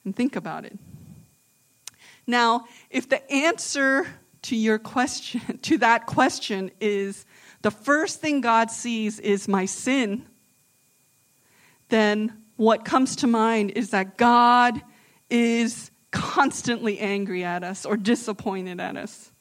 And 0.05 0.14
think 0.14 0.37
about 0.37 0.64
it. 0.64 0.79
Now, 2.26 2.64
if 2.91 3.09
the 3.09 3.31
answer 3.31 4.07
to 4.45 4.57
your 4.57 4.79
question, 4.79 5.59
to 5.63 5.79
that 5.79 6.07
question 6.07 6.71
is 6.81 7.27
the 7.63 7.71
first 7.71 8.21
thing 8.21 8.41
God 8.41 8.71
sees 8.71 9.19
is 9.21 9.49
my 9.49 9.65
sin, 9.65 10.27
then 11.89 12.33
what 12.57 12.85
comes 12.85 13.17
to 13.17 13.27
mind 13.27 13.73
is 13.73 13.91
that 13.91 14.17
God 14.17 14.81
is 15.31 15.91
constantly 16.11 16.99
angry 16.99 17.43
at 17.43 17.65
us 17.65 17.85
or 17.85 17.97
disappointed 17.97 18.81
at 18.81 18.97
us. 18.97 19.33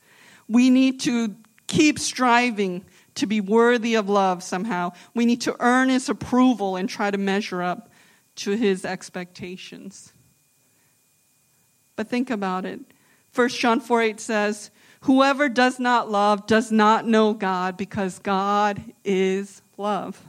We 0.47 0.69
need 0.69 1.01
to 1.01 1.35
keep 1.67 1.99
striving 1.99 2.85
to 3.15 3.27
be 3.27 3.41
worthy 3.41 3.95
of 3.95 4.09
love 4.09 4.41
somehow. 4.41 4.93
We 5.13 5.25
need 5.25 5.41
to 5.41 5.55
earn 5.59 5.89
his 5.89 6.09
approval 6.09 6.75
and 6.75 6.89
try 6.89 7.11
to 7.11 7.17
measure 7.17 7.61
up 7.61 7.91
to 8.35 8.51
his 8.51 8.85
expectations. 8.85 10.13
But 11.95 12.07
think 12.07 12.29
about 12.29 12.65
it. 12.65 12.79
1 13.35 13.49
John 13.49 13.79
4 13.79 14.01
8 14.01 14.19
says, 14.19 14.71
Whoever 15.03 15.49
does 15.49 15.79
not 15.79 16.09
love 16.09 16.47
does 16.47 16.71
not 16.71 17.05
know 17.05 17.33
God 17.33 17.75
because 17.75 18.19
God 18.19 18.81
is 19.03 19.61
love. 19.77 20.21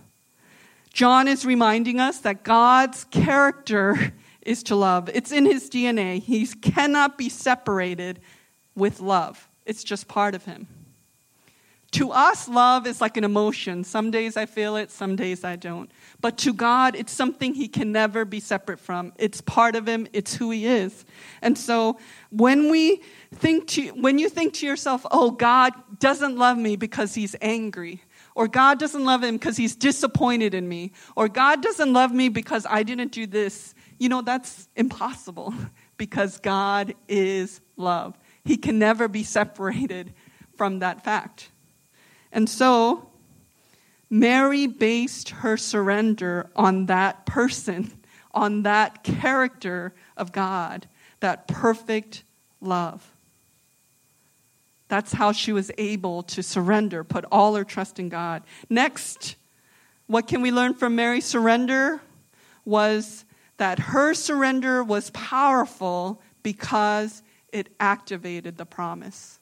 John 0.92 1.28
is 1.28 1.46
reminding 1.46 2.00
us 2.00 2.18
that 2.18 2.42
God's 2.42 3.04
character 3.04 4.12
is 4.42 4.64
to 4.64 4.74
love. 4.74 5.08
It's 5.14 5.30
in 5.30 5.44
his 5.44 5.70
DNA. 5.70 6.20
He 6.20 6.44
cannot 6.46 7.16
be 7.16 7.28
separated 7.28 8.18
with 8.74 8.98
love, 8.98 9.48
it's 9.64 9.84
just 9.84 10.08
part 10.08 10.34
of 10.34 10.44
him. 10.44 10.66
To 11.94 12.10
us, 12.10 12.48
love 12.48 12.88
is 12.88 13.00
like 13.00 13.16
an 13.16 13.22
emotion. 13.22 13.84
Some 13.84 14.10
days 14.10 14.36
I 14.36 14.46
feel 14.46 14.74
it, 14.74 14.90
some 14.90 15.14
days 15.14 15.44
I 15.44 15.54
don't. 15.54 15.88
But 16.20 16.36
to 16.38 16.52
God, 16.52 16.96
it's 16.96 17.12
something 17.12 17.54
He 17.54 17.68
can 17.68 17.92
never 17.92 18.24
be 18.24 18.40
separate 18.40 18.80
from. 18.80 19.12
It's 19.16 19.40
part 19.40 19.76
of 19.76 19.86
Him, 19.86 20.08
it's 20.12 20.34
who 20.34 20.50
He 20.50 20.66
is. 20.66 21.04
And 21.40 21.56
so 21.56 22.00
when 22.30 22.68
we 22.68 23.00
think 23.32 23.68
to, 23.68 23.90
when 23.90 24.18
you 24.18 24.28
think 24.28 24.54
to 24.54 24.66
yourself, 24.66 25.06
oh, 25.12 25.30
God 25.30 25.72
doesn't 26.00 26.36
love 26.36 26.58
me 26.58 26.74
because 26.74 27.14
He's 27.14 27.36
angry, 27.40 28.02
or 28.34 28.48
God 28.48 28.80
doesn't 28.80 29.04
love 29.04 29.22
Him 29.22 29.36
because 29.36 29.56
He's 29.56 29.76
disappointed 29.76 30.52
in 30.52 30.68
me, 30.68 30.90
or 31.14 31.28
God 31.28 31.62
doesn't 31.62 31.92
love 31.92 32.10
me 32.10 32.28
because 32.28 32.66
I 32.68 32.82
didn't 32.82 33.12
do 33.12 33.24
this, 33.24 33.72
you 34.00 34.08
know, 34.08 34.20
that's 34.20 34.68
impossible 34.74 35.54
because 35.96 36.40
God 36.40 36.96
is 37.06 37.60
love. 37.76 38.18
He 38.44 38.56
can 38.56 38.80
never 38.80 39.06
be 39.06 39.22
separated 39.22 40.12
from 40.56 40.80
that 40.80 41.04
fact. 41.04 41.50
And 42.34 42.50
so, 42.50 43.08
Mary 44.10 44.66
based 44.66 45.30
her 45.30 45.56
surrender 45.56 46.50
on 46.56 46.86
that 46.86 47.24
person, 47.24 47.92
on 48.34 48.64
that 48.64 49.04
character 49.04 49.94
of 50.16 50.32
God, 50.32 50.86
that 51.20 51.46
perfect 51.48 52.24
love. 52.60 53.08
That's 54.88 55.12
how 55.12 55.32
she 55.32 55.52
was 55.52 55.70
able 55.78 56.24
to 56.24 56.42
surrender, 56.42 57.04
put 57.04 57.24
all 57.30 57.54
her 57.54 57.64
trust 57.64 57.98
in 57.98 58.08
God. 58.08 58.42
Next, 58.68 59.36
what 60.08 60.26
can 60.26 60.42
we 60.42 60.50
learn 60.50 60.74
from 60.74 60.96
Mary's 60.96 61.24
surrender? 61.24 62.02
Was 62.64 63.24
that 63.58 63.78
her 63.78 64.12
surrender 64.12 64.82
was 64.82 65.10
powerful 65.10 66.20
because 66.42 67.22
it 67.52 67.68
activated 67.78 68.56
the 68.56 68.66
promise. 68.66 69.38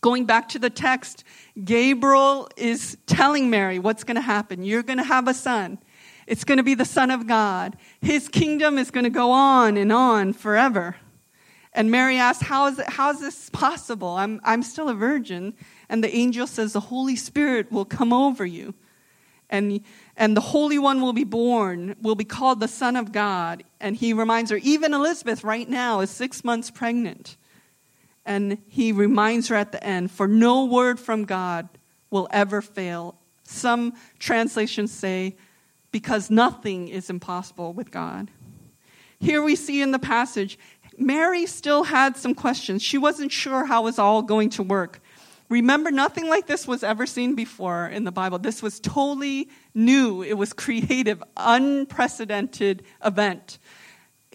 Going 0.00 0.26
back 0.26 0.48
to 0.50 0.58
the 0.58 0.70
text, 0.70 1.24
Gabriel 1.62 2.48
is 2.56 2.96
telling 3.06 3.50
Mary 3.50 3.78
what's 3.78 4.04
going 4.04 4.16
to 4.16 4.20
happen. 4.20 4.62
You're 4.62 4.82
going 4.82 4.98
to 4.98 5.04
have 5.04 5.28
a 5.28 5.34
son. 5.34 5.78
It's 6.26 6.44
going 6.44 6.58
to 6.58 6.64
be 6.64 6.74
the 6.74 6.84
Son 6.84 7.10
of 7.10 7.26
God. 7.26 7.76
His 8.00 8.28
kingdom 8.28 8.78
is 8.78 8.90
going 8.90 9.04
to 9.04 9.10
go 9.10 9.30
on 9.30 9.76
and 9.76 9.92
on 9.92 10.32
forever. 10.32 10.96
And 11.72 11.90
Mary 11.90 12.16
asks, 12.16 12.42
How 12.42 12.66
is, 12.66 12.78
it, 12.78 12.88
how 12.88 13.10
is 13.10 13.20
this 13.20 13.50
possible? 13.50 14.08
I'm, 14.08 14.40
I'm 14.42 14.62
still 14.62 14.88
a 14.88 14.94
virgin. 14.94 15.54
And 15.88 16.02
the 16.02 16.14
angel 16.14 16.46
says, 16.46 16.72
The 16.72 16.80
Holy 16.80 17.16
Spirit 17.16 17.70
will 17.70 17.84
come 17.84 18.12
over 18.12 18.44
you. 18.44 18.74
And, 19.48 19.82
and 20.16 20.36
the 20.36 20.40
Holy 20.40 20.78
One 20.78 21.00
will 21.00 21.12
be 21.12 21.22
born, 21.22 21.94
will 22.00 22.16
be 22.16 22.24
called 22.24 22.58
the 22.58 22.66
Son 22.66 22.96
of 22.96 23.12
God. 23.12 23.62
And 23.78 23.94
he 23.94 24.12
reminds 24.12 24.50
her, 24.50 24.56
even 24.56 24.94
Elizabeth 24.94 25.44
right 25.44 25.68
now 25.68 26.00
is 26.00 26.10
six 26.10 26.42
months 26.42 26.70
pregnant. 26.70 27.36
And 28.26 28.58
he 28.68 28.90
reminds 28.90 29.48
her 29.48 29.54
at 29.54 29.72
the 29.72 29.82
end, 29.82 30.10
for 30.10 30.26
no 30.26 30.64
word 30.64 30.98
from 30.98 31.24
God 31.24 31.68
will 32.10 32.28
ever 32.32 32.60
fail. 32.60 33.16
Some 33.44 33.94
translations 34.18 34.92
say, 34.92 35.36
because 35.92 36.28
nothing 36.28 36.88
is 36.88 37.08
impossible 37.08 37.72
with 37.72 37.92
God. 37.92 38.30
Here 39.20 39.40
we 39.40 39.54
see 39.54 39.80
in 39.80 39.92
the 39.92 40.00
passage, 40.00 40.58
Mary 40.98 41.46
still 41.46 41.84
had 41.84 42.16
some 42.16 42.34
questions. 42.34 42.82
She 42.82 42.98
wasn't 42.98 43.30
sure 43.30 43.64
how 43.64 43.82
it 43.82 43.84
was 43.84 43.98
all 43.98 44.22
going 44.22 44.50
to 44.50 44.62
work. 44.62 45.00
Remember, 45.48 45.92
nothing 45.92 46.28
like 46.28 46.48
this 46.48 46.66
was 46.66 46.82
ever 46.82 47.06
seen 47.06 47.36
before 47.36 47.86
in 47.86 48.02
the 48.02 48.10
Bible. 48.10 48.40
This 48.40 48.60
was 48.60 48.80
totally 48.80 49.48
new. 49.72 50.22
It 50.22 50.34
was 50.34 50.52
creative, 50.52 51.22
unprecedented 51.36 52.82
event 53.04 53.58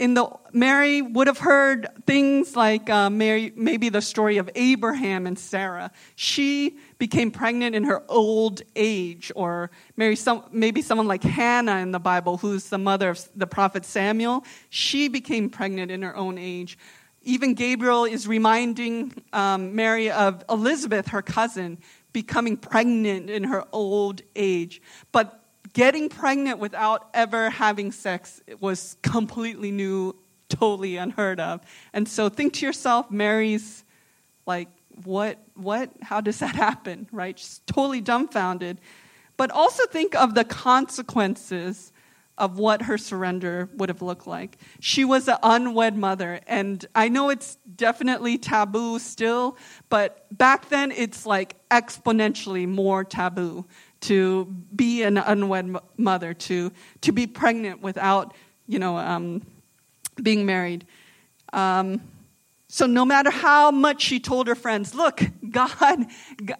in 0.02 0.16
the 0.16 0.28
Mary 0.52 1.04
would 1.04 1.28
have 1.28 1.38
heard 1.38 1.88
things 2.08 2.56
like 2.56 2.90
uh, 2.90 3.08
Mary, 3.12 3.54
maybe 3.56 3.88
the 3.90 4.02
story 4.02 4.38
of 4.38 4.50
Abraham 4.56 5.28
and 5.28 5.38
Sarah. 5.38 5.92
She 6.16 6.80
became 6.98 7.30
pregnant 7.30 7.76
in 7.76 7.84
her 7.84 8.02
old 8.10 8.64
age, 8.76 9.32
or 9.36 9.70
Mary, 9.96 10.16
some, 10.16 10.44
maybe 10.52 10.82
someone 10.82 11.08
like 11.08 11.22
Hannah 11.22 11.78
in 11.78 11.92
the 11.92 12.00
Bible, 12.00 12.38
who's 12.38 12.70
the 12.70 12.80
mother 12.80 13.12
of 13.12 13.30
the 13.36 13.46
prophet 13.46 13.86
Samuel. 13.86 14.44
She 14.72 15.08
became 15.08 15.52
pregnant 15.52 15.92
in 15.92 16.02
her 16.02 16.16
own 16.16 16.40
age. 16.40 16.80
Even 17.22 17.54
Gabriel 17.54 18.06
is 18.06 18.28
reminding 18.28 19.14
um, 19.34 19.76
Mary 19.76 20.10
of 20.10 20.44
Elizabeth, 20.50 21.10
her 21.10 21.22
cousin, 21.22 21.78
becoming 22.12 22.58
pregnant 22.58 23.30
in 23.30 23.44
her 23.44 23.66
old 23.72 24.24
age. 24.36 24.82
But 25.12 25.41
getting 25.74 26.10
pregnant 26.10 26.60
without 26.60 27.10
ever 27.14 27.50
having 27.50 27.92
sex 27.92 28.42
was 28.60 28.98
completely 29.02 29.72
new, 29.72 30.16
totally 30.50 30.98
unheard 30.98 31.40
of. 31.40 31.62
And 31.94 32.08
so 32.08 32.30
think 32.30 32.54
to 32.54 32.66
yourself, 32.66 33.10
Mary's 33.10 33.84
like, 34.46 34.70
what, 35.04 35.40
what, 35.56 35.90
how 36.02 36.22
does 36.22 36.40
that 36.40 36.56
happen, 36.56 37.08
right? 37.12 37.38
She's 37.38 37.62
totally 37.66 38.02
dumbfounded. 38.02 38.80
But 39.38 39.52
also 39.52 39.86
think 39.88 40.16
of 40.16 40.36
the 40.36 40.44
consequences 40.44 41.92
of 42.38 42.58
what 42.58 42.84
her 42.84 42.98
surrender 42.98 43.70
would 43.76 43.90
have 43.90 44.02
looked 44.02 44.26
like. 44.26 44.58
She 44.80 45.06
was 45.06 45.28
an 45.28 45.38
unwed 45.44 45.96
mother, 45.96 46.40
and 46.48 46.84
I 46.96 47.08
know 47.08 47.30
it's 47.30 47.58
definitely 47.76 48.38
taboo 48.38 49.00
still, 49.00 49.58
but 49.90 50.26
back 50.36 50.70
then 50.70 50.92
it's 50.92 51.26
like 51.26 51.56
exponentially 51.70 52.68
more 52.68 53.04
taboo 53.04 53.66
to 54.02 54.46
be 54.76 55.04
an 55.04 55.18
unwed 55.18 55.78
mother, 55.98 56.34
to, 56.34 56.72
to 57.02 57.12
be 57.12 57.28
pregnant 57.28 57.82
without, 57.82 58.36
you 58.68 58.80
know, 58.80 58.98
um, 58.98 59.42
being 60.22 60.46
married. 60.46 60.86
Um, 61.54 62.02
So 62.74 62.86
no 62.86 63.04
matter 63.04 63.30
how 63.30 63.70
much 63.70 64.02
she 64.02 64.22
told 64.22 64.48
her 64.48 64.56
friends, 64.56 64.96
look, 64.96 65.20
God, 65.52 66.06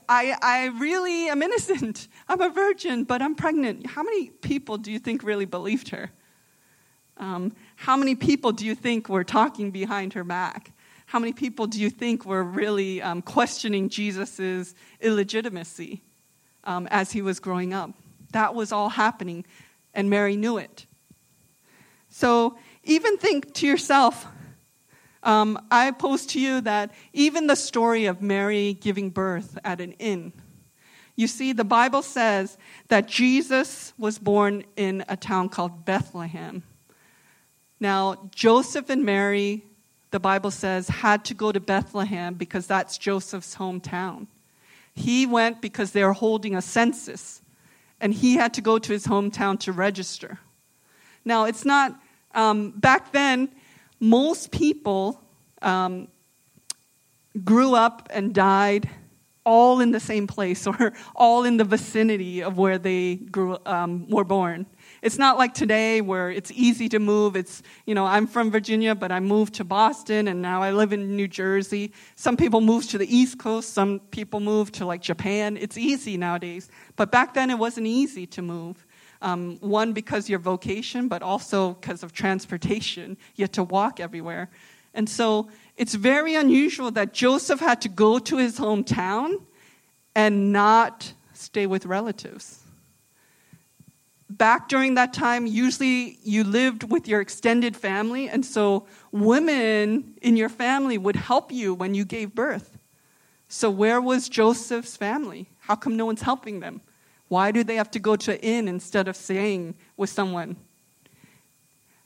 I, 0.10 0.36
I 0.42 0.66
really 0.78 1.30
am 1.30 1.42
innocent. 1.42 2.10
I'm 2.28 2.42
a 2.42 2.50
virgin, 2.50 3.06
but 3.06 3.22
I'm 3.22 3.34
pregnant. 3.34 3.88
How 3.88 4.04
many 4.04 4.30
people 4.30 4.78
do 4.78 4.92
you 4.92 5.00
think 5.00 5.24
really 5.24 5.46
believed 5.46 5.88
her? 5.90 6.12
Um, 7.16 7.54
how 7.78 7.96
many 7.96 8.16
people 8.16 8.52
do 8.52 8.66
you 8.66 8.76
think 8.76 9.08
were 9.08 9.24
talking 9.24 9.72
behind 9.72 10.12
her 10.12 10.26
back? 10.26 10.74
How 11.06 11.18
many 11.18 11.32
people 11.32 11.66
do 11.66 11.80
you 11.80 11.90
think 11.90 12.26
were 12.26 12.44
really 12.44 13.02
um, 13.02 13.22
questioning 13.22 13.88
Jesus' 13.88 14.76
illegitimacy 15.00 16.02
um, 16.64 16.88
as 16.92 17.12
he 17.12 17.22
was 17.22 17.40
growing 17.40 17.74
up? 17.74 17.92
That 18.32 18.56
was 18.56 18.72
all 18.72 18.90
happening, 18.90 19.46
and 19.94 20.10
Mary 20.10 20.36
knew 20.36 20.58
it. 20.58 20.86
So 22.10 22.58
even 22.84 23.18
think 23.18 23.54
to 23.56 23.68
yourself, 23.68 24.28
um, 25.24 25.60
I 25.70 25.92
pose 25.92 26.26
to 26.28 26.40
you 26.40 26.62
that 26.62 26.92
even 27.14 27.48
the 27.48 27.56
story 27.56 28.06
of 28.06 28.22
Mary 28.22 28.74
giving 28.74 29.10
birth 29.10 29.58
at 29.64 29.80
an 29.80 29.94
inn, 29.94 30.34
you 31.16 31.28
see, 31.28 31.54
the 31.54 31.64
Bible 31.64 32.02
says 32.02 32.58
that 32.88 33.08
Jesus 33.08 33.94
was 33.98 34.18
born 34.18 34.64
in 34.76 35.04
a 35.08 35.18
town 35.18 35.50
called 35.50 35.86
Bethlehem. 35.86 36.64
Now, 37.80 38.30
Joseph 38.34 38.90
and 38.90 39.04
Mary, 39.06 39.64
the 40.12 40.20
Bible 40.20 40.52
says, 40.52 40.88
had 40.88 41.26
to 41.26 41.34
go 41.34 41.52
to 41.52 41.60
Bethlehem 41.60 42.34
because 42.34 42.66
that's 42.66 42.98
Joseph's 42.98 43.56
hometown. 43.56 44.28
He 44.94 45.26
went 45.26 45.62
because 45.62 45.92
they 45.92 46.04
were 46.04 46.14
holding 46.14 46.56
a 46.56 46.62
census, 46.62 47.42
and 48.00 48.14
he 48.14 48.36
had 48.36 48.54
to 48.56 48.62
go 48.62 48.80
to 48.80 48.92
his 48.92 49.08
hometown 49.08 49.60
to 49.62 49.72
register. 49.72 50.40
Now, 51.24 51.46
it's 51.46 51.66
not, 51.66 52.00
um, 52.34 52.72
back 52.72 53.12
then, 53.12 53.50
most 54.00 54.52
people 54.52 55.22
um, 55.62 56.08
grew 57.44 57.76
up 57.76 58.10
and 58.12 58.34
died 58.34 58.90
all 59.46 59.80
in 59.80 59.92
the 59.92 60.00
same 60.00 60.28
place 60.28 60.68
or 60.68 60.94
all 61.16 61.46
in 61.46 61.58
the 61.58 61.64
vicinity 61.64 62.42
of 62.44 62.58
where 62.58 62.78
they 62.78 63.16
grew, 63.16 63.58
um, 63.66 64.08
were 64.10 64.24
born. 64.24 64.66
It's 65.02 65.18
not 65.18 65.38
like 65.38 65.56
today 65.56 66.00
where 66.02 66.30
it's 66.30 66.52
easy 66.52 66.88
to 66.90 67.00
move. 67.00 67.36
It's, 67.36 67.64
you 67.88 67.96
know, 67.96 68.06
I'm 68.06 68.28
from 68.28 68.52
Virginia, 68.52 68.94
but 68.94 69.12
I 69.12 69.20
moved 69.20 69.56
to 69.56 69.64
Boston 69.64 70.28
and 70.28 70.44
now 70.44 70.62
I 70.62 70.72
live 70.72 70.94
in 70.94 71.16
New 71.16 71.28
Jersey. 71.28 71.92
Some 72.16 72.38
people 72.38 72.62
move 72.62 72.88
to 72.90 73.00
the 73.00 73.16
East 73.16 73.40
Coast, 73.40 73.74
some 73.74 74.00
people 74.12 74.40
move 74.40 74.72
to 74.74 74.86
like 74.86 75.02
Japan. 75.02 75.58
It's 75.58 75.78
easy 75.78 76.18
nowadays. 76.18 76.70
But 76.98 77.12
back 77.12 77.34
then 77.34 77.50
it 77.50 77.58
wasn't 77.58 77.88
easy 77.88 78.28
to 78.28 78.44
move. 78.44 78.86
Um, 79.24 79.58
one, 79.60 79.94
because 79.94 80.30
your 80.30 80.40
vocation, 80.40 81.08
but 81.08 81.22
also 81.22 81.74
because 81.74 82.02
of 82.02 82.12
transportation. 82.12 83.18
You 83.36 83.44
had 83.44 83.54
to 83.54 83.64
walk 83.64 84.00
everywhere. 84.00 84.50
And 84.94 85.08
so 85.08 85.50
it's 85.78 85.94
very 85.94 86.36
unusual 86.36 86.92
that 86.92 87.14
Joseph 87.14 87.60
had 87.60 87.82
to 87.82 87.90
go 87.90 88.20
to 88.20 88.38
his 88.38 88.60
hometown 88.60 89.42
and 90.16 90.52
not 90.52 91.14
stay 91.34 91.66
with 91.66 91.86
relatives. 91.86 92.61
Back 94.38 94.70
during 94.70 94.94
that 94.94 95.12
time, 95.12 95.46
usually 95.46 96.18
you 96.24 96.46
lived 96.46 96.90
with 96.90 97.06
your 97.06 97.20
extended 97.20 97.76
family, 97.76 98.30
and 98.30 98.46
so 98.46 98.88
women 99.12 100.14
in 100.22 100.38
your 100.38 100.48
family 100.48 100.98
would 100.98 101.18
help 101.18 101.52
you 101.52 101.74
when 101.74 101.94
you 101.94 102.06
gave 102.06 102.34
birth. 102.34 102.78
So, 103.50 103.70
where 103.70 104.00
was 104.00 104.30
Joseph's 104.30 104.96
family? 104.96 105.50
How 105.60 105.76
come 105.76 105.98
no 105.98 106.06
one's 106.06 106.22
helping 106.22 106.62
them? 106.62 106.80
Why 107.28 107.52
do 107.52 107.62
they 107.66 107.76
have 107.76 107.92
to 107.92 108.00
go 108.00 108.16
to 108.16 108.34
an 108.34 108.40
inn 108.40 108.68
instead 108.70 109.10
of 109.10 109.18
staying 109.18 109.76
with 109.98 110.10
someone? 110.10 110.56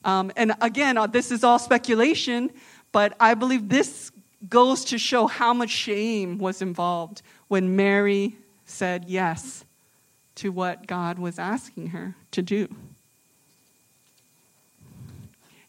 Um, 0.04 0.32
and 0.36 0.54
again, 0.62 0.98
uh, 0.98 1.06
this 1.06 1.32
is 1.32 1.44
all 1.44 1.60
speculation, 1.60 2.50
but 2.92 3.16
I 3.20 3.36
believe 3.36 3.70
this 3.70 4.12
goes 4.50 4.84
to 4.86 4.98
show 4.98 5.28
how 5.28 5.54
much 5.54 5.70
shame 5.70 6.40
was 6.40 6.64
involved 6.64 7.22
when 7.50 7.76
Mary 7.76 8.36
said 8.66 9.06
yes 9.08 9.64
to 10.36 10.52
what 10.52 10.88
God 10.88 11.18
was 11.18 11.40
asking 11.40 11.88
her 11.88 12.16
to 12.32 12.42
do. 12.42 12.68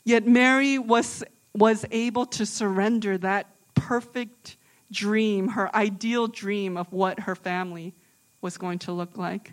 Yet 0.05 0.27
Mary 0.27 0.79
was, 0.79 1.25
was 1.55 1.85
able 1.91 2.27
to 2.27 2.47
surrender 2.47 3.19
that 3.19 3.47
perfect 3.75 4.57
dream, 4.93 5.49
her 5.49 5.75
ideal 5.75 6.27
dream 6.27 6.77
of 6.77 6.93
what 6.93 7.21
her 7.21 7.35
family 7.35 7.95
was 8.41 8.57
going 8.57 8.79
to 8.81 8.93
look 8.93 9.17
like. 9.17 9.53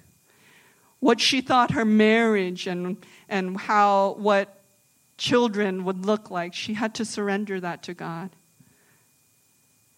What 0.99 1.19
she 1.19 1.41
thought 1.41 1.71
her 1.71 1.85
marriage 1.85 2.67
and, 2.67 2.97
and 3.27 3.57
how 3.57 4.15
what 4.19 4.61
children 5.17 5.83
would 5.85 6.05
look 6.05 6.29
like, 6.31 6.53
she 6.53 6.73
had 6.73 6.95
to 6.95 7.05
surrender 7.05 7.59
that 7.59 7.83
to 7.83 7.93
God. 7.93 8.29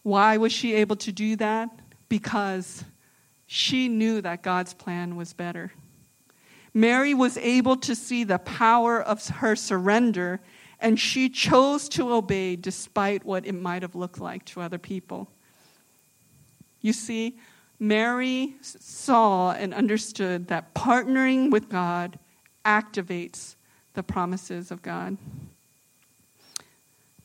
Why 0.04 0.38
was 0.38 0.52
she 0.52 0.74
able 0.74 0.96
to 0.98 1.12
do 1.12 1.36
that? 1.38 1.70
Because 2.10 2.84
she 3.48 3.88
knew 3.88 4.22
that 4.22 4.44
God's 4.44 4.74
plan 4.74 5.16
was 5.16 5.34
better. 5.34 5.72
Mary 6.74 7.14
was 7.14 7.38
able 7.38 7.78
to 7.78 7.96
see 7.96 8.24
the 8.24 8.40
power 8.40 9.02
of 9.02 9.26
her 9.28 9.56
surrender, 9.56 10.42
and 10.80 11.00
she 11.00 11.30
chose 11.30 11.88
to 11.90 12.12
obey 12.12 12.56
despite 12.56 13.24
what 13.24 13.46
it 13.46 13.54
might 13.54 13.82
have 13.82 13.96
looked 13.96 14.20
like 14.20 14.44
to 14.46 14.62
other 14.62 14.78
people. 14.78 15.30
You 16.82 16.92
see, 16.94 17.38
Mary 17.80 18.56
saw 18.62 19.52
and 19.52 19.74
understood 19.74 20.48
that 20.48 20.74
partnering 20.74 21.50
with 21.52 21.70
God 21.70 22.20
activates 22.66 23.56
the 23.94 24.04
promises 24.04 24.72
of 24.72 24.82
God. 24.82 25.18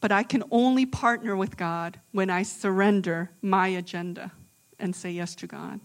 But 0.01 0.13
I 0.13 0.23
can 0.23 0.45
only 0.51 0.87
partner 0.87 1.37
with 1.37 1.57
God 1.57 2.01
when 2.13 2.31
I 2.31 2.43
surrender 2.43 3.31
my 3.43 3.69
agenda 3.69 4.33
and 4.79 4.97
say 4.97 5.11
yes 5.11 5.35
to 5.37 5.47
God. 5.47 5.81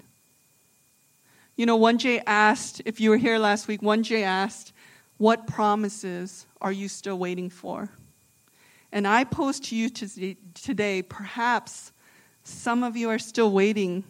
You 1.55 1.65
know, 1.65 1.79
Wanji 1.79 2.21
asked, 2.25 2.81
if 2.83 2.99
you 2.99 3.09
were 3.09 3.17
here 3.17 3.37
last 3.37 3.69
week, 3.69 3.81
Wanji 3.81 4.23
asked, 4.23 4.73
What 5.17 5.47
promises 5.47 6.45
are 6.59 6.71
you 6.71 6.89
still 6.89 7.17
waiting 7.17 7.49
for? 7.49 7.89
And 8.91 9.07
I 9.07 9.23
pose 9.23 9.59
to 9.61 9.75
you 9.75 9.89
today, 9.89 11.01
perhaps 11.01 11.93
some 12.43 12.83
of 12.83 12.97
you 12.97 13.09
are 13.09 13.19
still 13.19 13.51
waiting 13.51 14.03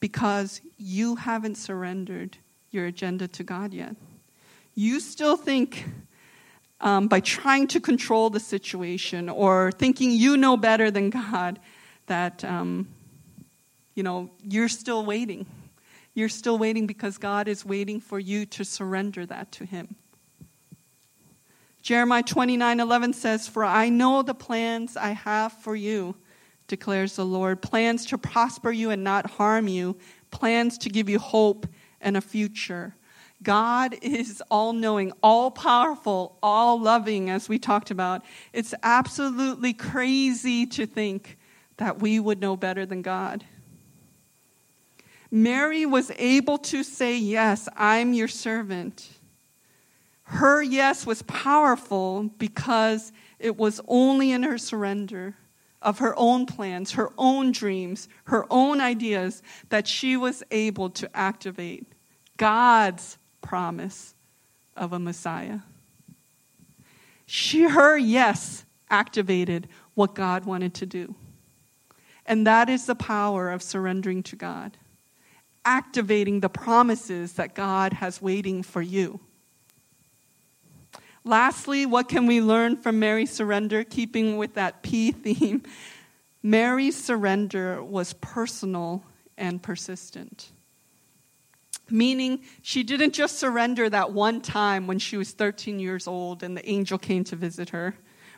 because 0.00 0.60
you 0.76 1.16
haven't 1.16 1.56
surrendered 1.56 2.36
your 2.70 2.86
agenda 2.86 3.26
to 3.28 3.42
God 3.42 3.72
yet. 3.72 3.96
You 4.74 5.00
still 5.00 5.36
think 5.38 5.86
um, 6.82 7.08
by 7.08 7.20
trying 7.20 7.68
to 7.68 7.80
control 7.80 8.28
the 8.28 8.40
situation 8.40 9.30
or 9.30 9.72
thinking 9.72 10.10
you 10.10 10.36
know 10.36 10.58
better 10.58 10.90
than 10.90 11.08
God 11.08 11.58
that, 12.06 12.44
um, 12.44 12.88
you 13.94 14.02
know, 14.02 14.30
you're 14.42 14.68
still 14.68 15.04
waiting. 15.04 15.46
You're 16.16 16.30
still 16.30 16.56
waiting 16.56 16.86
because 16.86 17.18
God 17.18 17.46
is 17.46 17.62
waiting 17.62 18.00
for 18.00 18.18
you 18.18 18.46
to 18.46 18.64
surrender 18.64 19.26
that 19.26 19.52
to 19.52 19.66
Him. 19.66 19.96
Jeremiah 21.82 22.22
29 22.22 22.80
11 22.80 23.12
says, 23.12 23.46
For 23.46 23.62
I 23.62 23.90
know 23.90 24.22
the 24.22 24.34
plans 24.34 24.96
I 24.96 25.10
have 25.10 25.52
for 25.52 25.76
you 25.76 26.16
declares 26.68 27.16
the 27.16 27.26
Lord 27.26 27.60
plans 27.60 28.06
to 28.06 28.16
prosper 28.16 28.72
you 28.72 28.88
and 28.88 29.04
not 29.04 29.32
harm 29.32 29.68
you, 29.68 29.98
plans 30.30 30.78
to 30.78 30.88
give 30.88 31.10
you 31.10 31.18
hope 31.18 31.66
and 32.00 32.16
a 32.16 32.22
future. 32.22 32.96
God 33.42 33.94
is 34.00 34.42
all 34.50 34.72
knowing, 34.72 35.12
all 35.22 35.50
powerful, 35.50 36.38
all 36.42 36.80
loving, 36.80 37.28
as 37.28 37.46
we 37.46 37.58
talked 37.58 37.90
about. 37.90 38.24
It's 38.54 38.72
absolutely 38.82 39.74
crazy 39.74 40.64
to 40.64 40.86
think 40.86 41.36
that 41.76 42.00
we 42.00 42.18
would 42.18 42.40
know 42.40 42.56
better 42.56 42.86
than 42.86 43.02
God. 43.02 43.44
Mary 45.36 45.84
was 45.84 46.10
able 46.16 46.56
to 46.56 46.82
say, 46.82 47.18
Yes, 47.18 47.68
I'm 47.76 48.14
your 48.14 48.26
servant. 48.26 49.10
Her 50.22 50.62
yes 50.62 51.04
was 51.04 51.20
powerful 51.22 52.30
because 52.38 53.12
it 53.38 53.58
was 53.58 53.78
only 53.86 54.32
in 54.32 54.44
her 54.44 54.56
surrender 54.56 55.36
of 55.82 55.98
her 55.98 56.14
own 56.16 56.46
plans, 56.46 56.92
her 56.92 57.10
own 57.18 57.52
dreams, 57.52 58.08
her 58.24 58.46
own 58.50 58.80
ideas 58.80 59.42
that 59.68 59.86
she 59.86 60.16
was 60.16 60.42
able 60.50 60.88
to 60.88 61.14
activate 61.14 61.86
God's 62.38 63.18
promise 63.42 64.14
of 64.74 64.94
a 64.94 64.98
Messiah. 64.98 65.60
She, 67.26 67.64
her 67.64 67.98
yes, 67.98 68.64
activated 68.88 69.68
what 69.92 70.14
God 70.14 70.46
wanted 70.46 70.72
to 70.74 70.86
do. 70.86 71.14
And 72.24 72.46
that 72.46 72.70
is 72.70 72.86
the 72.86 72.94
power 72.94 73.50
of 73.50 73.62
surrendering 73.62 74.22
to 74.24 74.36
God, 74.36 74.78
activating 75.66 76.40
the 76.40 76.48
promises 76.48 77.34
that 77.34 77.54
God 77.54 77.92
has 77.92 78.22
waiting 78.22 78.62
for 78.62 78.80
you. 78.80 79.20
Lastly, 81.24 81.84
what 81.84 82.08
can 82.08 82.26
we 82.26 82.40
learn 82.40 82.76
from 82.76 83.00
Mary's 83.00 83.32
surrender, 83.32 83.82
keeping 83.82 84.36
with 84.38 84.54
that 84.54 84.82
P 84.82 85.10
theme? 85.10 85.64
Mary's 86.42 86.96
surrender 86.96 87.82
was 87.82 88.12
personal 88.12 89.02
and 89.36 89.60
persistent. 89.60 90.52
Meaning, 91.90 92.44
she 92.62 92.84
didn't 92.84 93.12
just 93.12 93.38
surrender 93.40 93.90
that 93.90 94.12
one 94.12 94.40
time 94.40 94.86
when 94.86 95.00
she 95.00 95.16
was 95.16 95.32
13 95.32 95.80
years 95.80 96.06
old 96.06 96.44
and 96.44 96.56
the 96.56 96.68
angel 96.68 96.98
came 96.98 97.24
to 97.24 97.34
visit 97.34 97.70
her. 97.70 97.96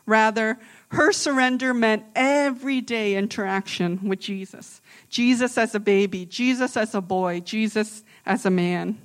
Rather, 0.08 0.58
her 0.88 1.12
surrender 1.12 1.74
meant 1.74 2.02
everyday 2.16 3.14
interaction 3.14 4.08
with 4.08 4.18
Jesus. 4.18 4.80
Jesus 5.10 5.58
as 5.58 5.74
a 5.74 5.80
baby, 5.80 6.24
Jesus 6.24 6.78
as 6.78 6.94
a 6.94 7.02
boy, 7.02 7.40
Jesus 7.40 8.02
as 8.24 8.46
a 8.46 8.50
man. 8.50 8.98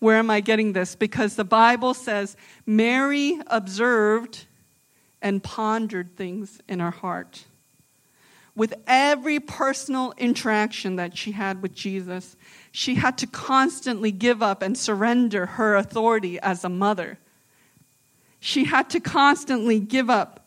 Where 0.00 0.18
am 0.18 0.28
I 0.28 0.40
getting 0.40 0.74
this? 0.74 0.94
Because 0.94 1.34
the 1.34 1.44
Bible 1.44 1.94
says 1.94 2.36
Mary 2.66 3.40
observed 3.46 4.44
and 5.22 5.42
pondered 5.42 6.14
things 6.14 6.60
in 6.68 6.80
her 6.80 6.90
heart. 6.90 7.46
With 8.54 8.74
every 8.86 9.40
personal 9.40 10.12
interaction 10.18 10.96
that 10.96 11.16
she 11.16 11.32
had 11.32 11.62
with 11.62 11.74
Jesus, 11.74 12.36
she 12.70 12.96
had 12.96 13.16
to 13.16 13.26
constantly 13.26 14.12
give 14.12 14.42
up 14.42 14.60
and 14.60 14.76
surrender 14.76 15.46
her 15.46 15.74
authority 15.74 16.38
as 16.40 16.64
a 16.64 16.68
mother. 16.68 17.18
She 18.40 18.64
had 18.64 18.90
to 18.90 19.00
constantly 19.00 19.80
give 19.80 20.10
up 20.10 20.39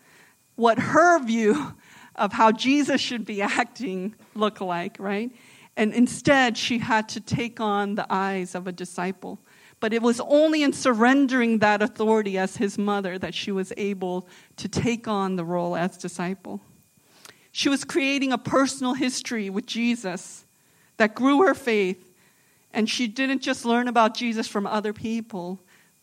what 0.55 0.79
her 0.79 1.23
view 1.23 1.73
of 2.15 2.33
how 2.33 2.51
Jesus 2.51 3.01
should 3.01 3.25
be 3.25 3.41
acting 3.41 4.15
look 4.35 4.61
like, 4.61 4.97
right? 4.99 5.31
And 5.75 5.93
instead, 5.93 6.57
she 6.57 6.77
had 6.77 7.09
to 7.09 7.19
take 7.19 7.59
on 7.59 7.95
the 7.95 8.05
eyes 8.09 8.53
of 8.53 8.67
a 8.67 8.71
disciple. 8.71 9.39
But 9.79 9.93
it 9.93 10.01
was 10.01 10.21
only 10.21 10.63
in 10.63 10.71
surrendering 10.71 11.59
that 11.59 11.81
authority 11.81 12.37
as 12.37 12.57
his 12.57 12.77
mother 12.77 13.17
that 13.17 13.33
she 13.33 13.51
was 13.51 13.73
able 13.75 14.27
to 14.57 14.67
take 14.67 15.07
on 15.07 15.35
the 15.35 15.43
role 15.43 15.75
as 15.75 15.97
disciple. 15.97 16.61
She 17.51 17.69
was 17.69 17.83
creating 17.83 18.31
a 18.31 18.37
personal 18.37 18.93
history 18.93 19.49
with 19.49 19.65
Jesus 19.65 20.45
that 20.97 21.15
grew 21.15 21.41
her 21.45 21.53
faith. 21.53 22.03
And 22.71 22.89
she 22.89 23.07
didn't 23.07 23.41
just 23.41 23.65
learn 23.65 23.87
about 23.87 24.15
Jesus 24.15 24.47
from 24.47 24.65
other 24.65 24.93
people, 24.93 25.59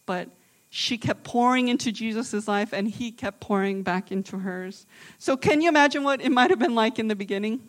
but 0.07 0.29
she 0.71 0.97
kept 0.97 1.25
pouring 1.25 1.67
into 1.67 1.91
Jesus' 1.91 2.47
life 2.47 2.73
and 2.73 2.89
he 2.89 3.11
kept 3.11 3.41
pouring 3.41 3.83
back 3.83 4.13
into 4.13 4.39
hers. 4.39 4.87
So, 5.19 5.37
can 5.37 5.61
you 5.61 5.69
imagine 5.69 6.05
what 6.05 6.21
it 6.21 6.31
might 6.31 6.51
have 6.51 6.61
been 6.61 6.77
like 6.77 6.99
in 7.01 7.09
the 7.09 7.17
beginning? 7.17 7.61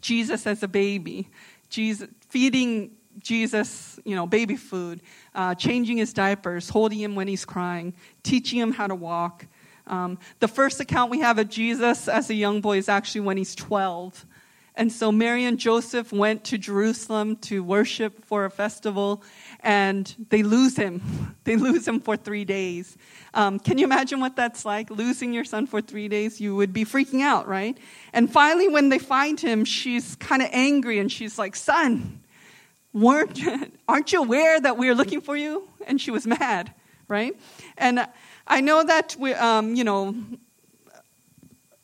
Jesus 0.00 0.46
as 0.46 0.62
a 0.62 0.68
baby, 0.68 1.28
Jesus 1.68 2.08
feeding 2.28 2.92
Jesus, 3.18 3.98
you 4.04 4.14
know, 4.14 4.26
baby 4.26 4.56
food, 4.56 5.00
uh, 5.34 5.54
changing 5.54 5.96
his 5.96 6.12
diapers, 6.12 6.68
holding 6.68 7.00
him 7.00 7.14
when 7.14 7.26
he's 7.26 7.44
crying, 7.44 7.94
teaching 8.22 8.58
him 8.60 8.72
how 8.72 8.86
to 8.86 8.94
walk. 8.94 9.46
Um, 9.86 10.18
the 10.40 10.48
first 10.48 10.80
account 10.80 11.10
we 11.10 11.20
have 11.20 11.38
of 11.38 11.48
Jesus 11.48 12.08
as 12.08 12.30
a 12.30 12.34
young 12.34 12.60
boy 12.60 12.78
is 12.78 12.88
actually 12.88 13.22
when 13.22 13.36
he's 13.36 13.54
12. 13.54 14.26
And 14.76 14.92
so 14.92 15.10
Mary 15.10 15.44
and 15.44 15.58
Joseph 15.58 16.12
went 16.12 16.44
to 16.44 16.58
Jerusalem 16.58 17.36
to 17.36 17.64
worship 17.64 18.24
for 18.26 18.44
a 18.44 18.50
festival, 18.50 19.22
and 19.60 20.14
they 20.28 20.42
lose 20.42 20.76
him. 20.76 21.00
They 21.46 21.54
lose 21.54 21.86
him 21.86 22.00
for 22.00 22.16
three 22.16 22.44
days. 22.44 22.98
Um, 23.32 23.60
can 23.60 23.78
you 23.78 23.84
imagine 23.84 24.18
what 24.18 24.34
that's 24.34 24.64
like? 24.64 24.90
Losing 24.90 25.32
your 25.32 25.44
son 25.44 25.68
for 25.68 25.80
three 25.80 26.08
days? 26.08 26.40
You 26.40 26.56
would 26.56 26.72
be 26.72 26.84
freaking 26.84 27.22
out, 27.22 27.46
right? 27.46 27.78
And 28.12 28.28
finally, 28.28 28.66
when 28.66 28.88
they 28.88 28.98
find 28.98 29.38
him, 29.38 29.64
she's 29.64 30.16
kind 30.16 30.42
of 30.42 30.48
angry 30.50 30.98
and 30.98 31.10
she's 31.10 31.38
like, 31.38 31.54
Son, 31.54 32.20
weren't, 32.92 33.40
aren't 33.88 34.12
you 34.12 34.18
aware 34.18 34.58
that 34.60 34.76
we 34.76 34.88
are 34.88 34.94
looking 34.96 35.20
for 35.20 35.36
you? 35.36 35.68
And 35.86 36.00
she 36.00 36.10
was 36.10 36.26
mad, 36.26 36.74
right? 37.06 37.36
And 37.78 38.04
I 38.48 38.60
know 38.60 38.82
that, 38.82 39.14
we, 39.20 39.34
um, 39.34 39.76
you 39.76 39.84
know, 39.84 40.16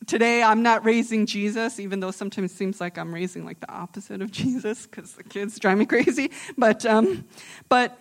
today 0.05 0.43
I'm 0.43 0.63
not 0.63 0.85
raising 0.85 1.25
Jesus, 1.25 1.79
even 1.79 1.99
though 1.99 2.11
sometimes 2.11 2.51
it 2.51 2.55
seems 2.55 2.81
like 2.81 2.97
I'm 2.97 3.13
raising 3.13 3.45
like 3.45 3.59
the 3.59 3.71
opposite 3.71 4.21
of 4.21 4.31
Jesus 4.43 4.85
because 4.85 5.13
the 5.13 5.23
kids 5.23 5.59
drive 5.59 5.77
me 5.77 5.85
crazy. 5.85 6.31
But, 6.57 6.85
um, 6.85 7.25
but 7.69 7.99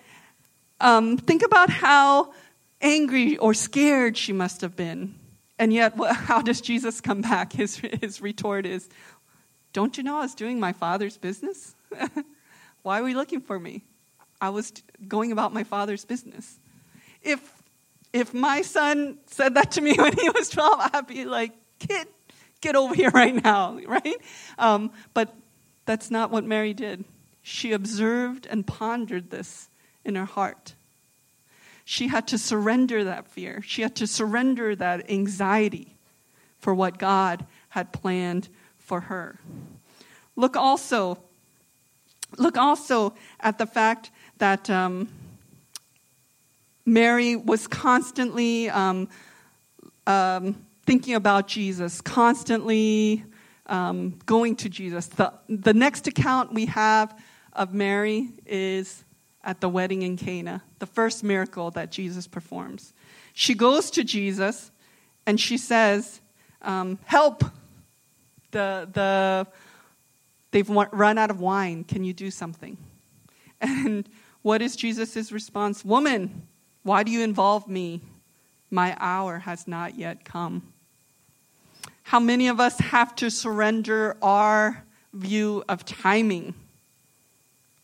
um, 0.80 1.16
think 1.16 1.42
about 1.44 1.70
how 1.70 2.32
angry 2.80 3.36
or 3.36 3.54
scared 3.54 4.16
she 4.16 4.32
must 4.32 4.60
have 4.60 4.76
been. 4.76 5.14
And 5.58 5.72
yet, 5.72 5.94
how 6.12 6.42
does 6.42 6.60
Jesus 6.60 7.00
come 7.00 7.20
back? 7.22 7.52
His, 7.62 7.76
his 7.76 8.20
retort 8.20 8.66
is, 8.66 8.88
Don't 9.72 9.96
you 9.96 10.02
know 10.02 10.16
I 10.16 10.22
was 10.22 10.34
doing 10.34 10.58
my 10.58 10.72
father's 10.72 11.16
business? 11.16 11.74
Why 12.82 12.98
are 12.98 13.04
we 13.04 13.14
looking 13.14 13.40
for 13.40 13.60
me? 13.60 13.84
I 14.40 14.48
was 14.48 14.72
going 15.06 15.30
about 15.30 15.54
my 15.54 15.62
father's 15.62 16.04
business. 16.04 16.58
If, 17.22 17.62
if 18.12 18.34
my 18.34 18.62
son 18.62 19.18
said 19.26 19.54
that 19.54 19.70
to 19.72 19.80
me 19.80 19.94
when 19.96 20.16
he 20.16 20.28
was 20.30 20.48
12, 20.48 20.90
I'd 20.92 21.06
be 21.06 21.24
like, 21.24 21.52
kid, 21.88 22.08
get 22.60 22.76
over 22.76 22.94
here 22.94 23.10
right 23.14 23.34
now, 23.34 23.78
right? 23.86 24.16
Um, 24.58 24.92
but 25.14 25.34
that's 25.84 26.10
not 26.10 26.30
what 26.30 26.44
Mary 26.44 26.74
did. 26.74 27.04
She 27.42 27.72
observed 27.72 28.46
and 28.48 28.66
pondered 28.66 29.30
this 29.30 29.68
in 30.04 30.14
her 30.14 30.24
heart. 30.24 30.74
She 31.84 32.08
had 32.08 32.28
to 32.28 32.38
surrender 32.38 33.04
that 33.04 33.26
fear. 33.26 33.62
She 33.66 33.82
had 33.82 33.96
to 33.96 34.06
surrender 34.06 34.76
that 34.76 35.10
anxiety 35.10 35.96
for 36.60 36.72
what 36.74 36.98
God 36.98 37.44
had 37.70 37.92
planned 37.92 38.48
for 38.78 39.00
her. 39.00 39.40
Look 40.36 40.56
also, 40.56 41.18
look 42.38 42.56
also 42.56 43.14
at 43.40 43.58
the 43.58 43.66
fact 43.66 44.10
that 44.38 44.70
um, 44.70 45.08
Mary 46.86 47.34
was 47.34 47.66
constantly 47.66 48.70
um, 48.70 49.08
um, 50.06 50.64
thinking 50.84 51.14
about 51.14 51.48
Jesus, 51.48 52.00
constantly 52.00 53.24
um, 53.66 54.18
going 54.26 54.56
to 54.56 54.68
Jesus. 54.68 55.06
The, 55.06 55.32
the 55.48 55.74
next 55.74 56.06
account 56.06 56.52
we 56.52 56.66
have 56.66 57.18
of 57.52 57.72
Mary 57.72 58.30
is 58.46 59.04
at 59.44 59.60
the 59.60 59.68
wedding 59.68 60.02
in 60.02 60.16
Cana, 60.16 60.62
the 60.78 60.86
first 60.86 61.24
miracle 61.24 61.70
that 61.72 61.90
Jesus 61.90 62.26
performs. 62.26 62.92
She 63.32 63.54
goes 63.54 63.90
to 63.92 64.04
Jesus 64.04 64.70
and 65.26 65.40
she 65.40 65.56
says, 65.56 66.20
um, 66.62 66.98
Help! 67.04 67.44
The, 68.50 68.88
the, 68.92 69.46
they've 70.50 70.68
run 70.68 71.16
out 71.16 71.30
of 71.30 71.40
wine. 71.40 71.84
Can 71.84 72.04
you 72.04 72.12
do 72.12 72.30
something? 72.30 72.76
And 73.64 74.08
what 74.42 74.60
is 74.60 74.74
Jesus' 74.74 75.30
response? 75.30 75.84
Woman, 75.84 76.48
why 76.82 77.04
do 77.04 77.12
you 77.12 77.22
involve 77.22 77.68
me? 77.68 78.00
My 78.72 78.96
hour 78.98 79.38
has 79.38 79.68
not 79.68 79.96
yet 79.96 80.24
come. 80.24 80.71
How 82.02 82.20
many 82.20 82.48
of 82.48 82.60
us 82.60 82.78
have 82.78 83.14
to 83.16 83.30
surrender 83.30 84.16
our 84.22 84.84
view 85.12 85.64
of 85.68 85.84
timing 85.84 86.54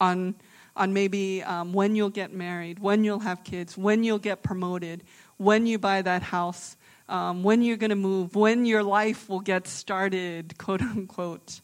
on, 0.01 0.35
on 0.77 0.93
maybe 0.93 1.43
um, 1.43 1.73
when 1.73 1.95
you'll 1.97 2.11
get 2.11 2.33
married, 2.33 2.79
when 2.79 3.05
you'll 3.05 3.21
have 3.21 3.45
kids, 3.45 3.77
when 3.77 4.05
you'll 4.05 4.19
get 4.19 4.43
promoted, 4.43 5.05
when 5.37 5.67
you 5.67 5.79
buy 5.79 6.03
that 6.03 6.23
house, 6.23 6.77
um, 7.09 7.43
when 7.43 7.63
you're 7.63 7.77
going 7.77 7.91
to 7.91 7.97
move, 7.97 8.35
when 8.35 8.67
your 8.67 8.83
life 8.83 9.29
will 9.29 9.41
get 9.41 9.67
started, 9.67 10.59
quote 10.59 10.83
unquote. 10.83 11.61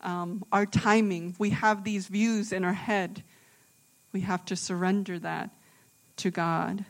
Um, 0.00 0.44
our 0.52 0.66
timing, 0.66 1.34
we 1.38 1.50
have 1.50 1.84
these 1.84 2.06
views 2.06 2.52
in 2.52 2.64
our 2.64 2.72
head. 2.72 3.22
We 4.12 4.20
have 4.20 4.44
to 4.46 4.56
surrender 4.56 5.18
that 5.18 5.50
to 6.18 6.30
God. 6.30 6.84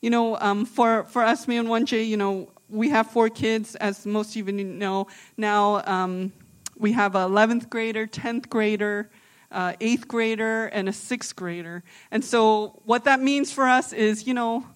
You 0.00 0.10
know, 0.10 0.36
um, 0.38 0.64
for, 0.64 1.04
for 1.04 1.22
us, 1.22 1.46
me 1.46 1.56
and 1.56 1.68
Wanji, 1.68 2.08
you 2.08 2.16
know, 2.16 2.50
we 2.72 2.88
have 2.88 3.06
four 3.08 3.28
kids, 3.28 3.74
as 3.76 4.06
most 4.06 4.34
of 4.34 4.48
you 4.48 4.64
know. 4.64 5.06
Now 5.36 5.82
um, 5.86 6.32
we 6.78 6.92
have 6.92 7.14
an 7.14 7.30
11th 7.30 7.68
grader, 7.68 8.06
10th 8.06 8.48
grader, 8.48 9.10
uh, 9.50 9.74
8th 9.74 10.08
grader, 10.08 10.66
and 10.66 10.88
a 10.88 10.92
6th 10.92 11.36
grader. 11.36 11.84
And 12.10 12.24
so 12.24 12.80
what 12.84 13.04
that 13.04 13.20
means 13.20 13.52
for 13.52 13.68
us 13.68 13.92
is, 13.92 14.26
you 14.26 14.32
know, 14.32 14.66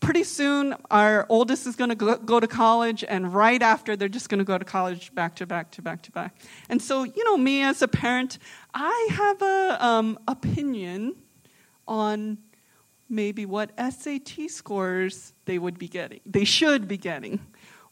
pretty 0.00 0.24
soon 0.24 0.74
our 0.90 1.26
oldest 1.30 1.66
is 1.66 1.76
going 1.76 1.90
to 1.90 2.18
go, 2.18 2.40
to 2.40 2.46
college, 2.46 3.04
and 3.08 3.32
right 3.32 3.62
after, 3.62 3.96
they're 3.96 4.08
just 4.08 4.28
going 4.28 4.38
to 4.38 4.44
go 4.44 4.58
to 4.58 4.64
college 4.64 5.14
back 5.14 5.36
to 5.36 5.46
back 5.46 5.70
to 5.72 5.82
back 5.82 6.02
to 6.02 6.12
back. 6.12 6.36
And 6.68 6.80
so, 6.80 7.04
you 7.04 7.24
know, 7.24 7.38
me 7.38 7.62
as 7.62 7.80
a 7.80 7.88
parent, 7.88 8.38
I 8.74 9.08
have 9.12 9.42
a 9.42 9.86
um, 9.86 10.18
opinion 10.28 11.16
on 11.88 12.38
maybe 13.10 13.44
what 13.44 13.72
SAT 13.76 14.48
scores 14.48 15.34
they 15.44 15.58
would 15.58 15.78
be 15.78 15.88
getting, 15.88 16.20
they 16.24 16.44
should 16.44 16.86
be 16.86 16.96
getting, 16.96 17.40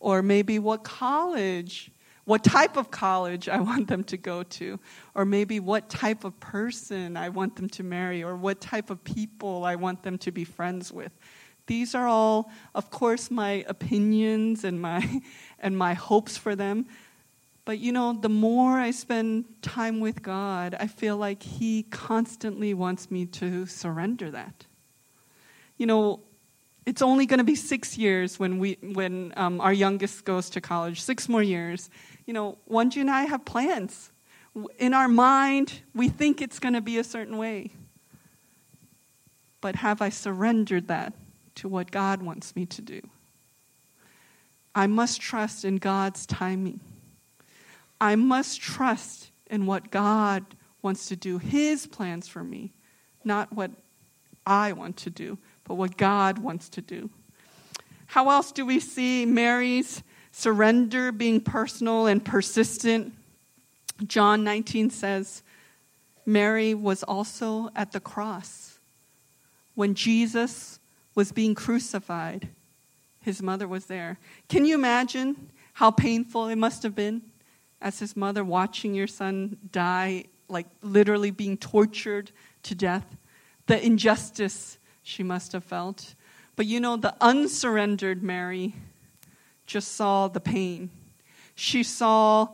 or 0.00 0.22
maybe 0.22 0.58
what 0.58 0.84
college, 0.84 1.90
what 2.24 2.44
type 2.44 2.76
of 2.76 2.90
college 2.90 3.48
I 3.48 3.58
want 3.58 3.88
them 3.88 4.04
to 4.04 4.16
go 4.16 4.42
to, 4.44 4.78
or 5.14 5.24
maybe 5.24 5.60
what 5.60 5.88
type 5.88 6.24
of 6.24 6.38
person 6.38 7.16
I 7.16 7.30
want 7.30 7.56
them 7.56 7.68
to 7.70 7.82
marry, 7.82 8.22
or 8.22 8.36
what 8.36 8.60
type 8.60 8.90
of 8.90 9.02
people 9.02 9.64
I 9.64 9.74
want 9.74 10.02
them 10.02 10.18
to 10.18 10.30
be 10.30 10.44
friends 10.44 10.92
with. 10.92 11.12
These 11.66 11.94
are 11.94 12.06
all, 12.06 12.50
of 12.74 12.90
course, 12.90 13.30
my 13.30 13.64
opinions 13.68 14.64
and 14.64 14.80
my, 14.80 15.22
and 15.58 15.76
my 15.76 15.94
hopes 15.94 16.36
for 16.36 16.54
them. 16.54 16.86
But 17.64 17.80
you 17.80 17.92
know, 17.92 18.14
the 18.14 18.30
more 18.30 18.78
I 18.78 18.92
spend 18.92 19.44
time 19.60 20.00
with 20.00 20.22
God, 20.22 20.74
I 20.80 20.86
feel 20.86 21.18
like 21.18 21.42
He 21.42 21.82
constantly 21.82 22.72
wants 22.72 23.10
me 23.10 23.26
to 23.26 23.66
surrender 23.66 24.30
that 24.30 24.64
you 25.78 25.86
know, 25.86 26.20
it's 26.84 27.02
only 27.02 27.26
going 27.26 27.38
to 27.38 27.44
be 27.44 27.54
six 27.54 27.96
years 27.96 28.38
when 28.38 28.58
we 28.58 28.78
when 28.82 29.32
um, 29.36 29.60
our 29.60 29.72
youngest 29.72 30.24
goes 30.24 30.50
to 30.50 30.60
college. 30.60 31.00
Six 31.00 31.28
more 31.28 31.42
years. 31.42 31.90
You 32.26 32.34
know, 32.34 32.58
Wanji 32.70 33.00
and 33.00 33.10
I 33.10 33.24
have 33.24 33.44
plans. 33.44 34.10
In 34.78 34.92
our 34.92 35.08
mind, 35.08 35.82
we 35.94 36.08
think 36.08 36.42
it's 36.42 36.58
going 36.58 36.74
to 36.74 36.80
be 36.80 36.98
a 36.98 37.04
certain 37.04 37.36
way. 37.36 37.70
But 39.60 39.76
have 39.76 40.00
I 40.02 40.08
surrendered 40.08 40.88
that 40.88 41.12
to 41.56 41.68
what 41.68 41.90
God 41.90 42.22
wants 42.22 42.56
me 42.56 42.66
to 42.66 42.82
do? 42.82 43.00
I 44.74 44.86
must 44.86 45.20
trust 45.20 45.64
in 45.64 45.76
God's 45.76 46.24
timing. 46.26 46.80
I 48.00 48.14
must 48.16 48.60
trust 48.60 49.30
in 49.50 49.66
what 49.66 49.90
God 49.90 50.44
wants 50.82 51.08
to 51.08 51.16
do, 51.16 51.38
His 51.38 51.86
plans 51.86 52.28
for 52.28 52.44
me, 52.44 52.72
not 53.24 53.52
what 53.52 53.72
I 54.46 54.72
want 54.72 54.96
to 54.98 55.10
do, 55.10 55.38
but 55.68 55.74
what 55.74 55.98
God 55.98 56.38
wants 56.38 56.68
to 56.70 56.80
do. 56.80 57.10
How 58.06 58.30
else 58.30 58.50
do 58.52 58.64
we 58.64 58.80
see 58.80 59.26
Mary's 59.26 60.02
surrender 60.32 61.12
being 61.12 61.42
personal 61.42 62.06
and 62.06 62.24
persistent? 62.24 63.12
John 64.06 64.42
19 64.42 64.88
says, 64.88 65.42
Mary 66.24 66.74
was 66.74 67.02
also 67.02 67.70
at 67.76 67.92
the 67.92 68.00
cross. 68.00 68.78
When 69.74 69.94
Jesus 69.94 70.80
was 71.14 71.32
being 71.32 71.54
crucified, 71.54 72.48
his 73.20 73.42
mother 73.42 73.68
was 73.68 73.86
there. 73.86 74.18
Can 74.48 74.64
you 74.64 74.74
imagine 74.74 75.50
how 75.74 75.90
painful 75.90 76.48
it 76.48 76.56
must 76.56 76.82
have 76.82 76.94
been 76.94 77.22
as 77.80 77.98
his 77.98 78.16
mother 78.16 78.42
watching 78.42 78.94
your 78.94 79.06
son 79.06 79.58
die, 79.70 80.24
like 80.48 80.66
literally 80.82 81.30
being 81.30 81.58
tortured 81.58 82.30
to 82.62 82.74
death? 82.74 83.04
The 83.66 83.84
injustice 83.84 84.77
she 85.08 85.22
must 85.22 85.52
have 85.52 85.64
felt. 85.64 86.14
But 86.54 86.66
you 86.66 86.80
know, 86.80 86.96
the 86.96 87.14
unsurrendered 87.20 88.22
Mary 88.22 88.74
just 89.66 89.92
saw 89.92 90.28
the 90.28 90.38
pain. 90.38 90.90
She 91.54 91.82
saw 91.82 92.48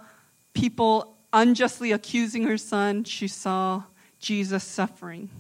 people 0.53 1.17
unjustly 1.33 1.91
accusing 1.91 2.45
her 2.45 2.57
son, 2.57 3.03
she 3.03 3.27
saw 3.27 3.83
Jesus 4.21 4.63
suffering. 4.63 5.31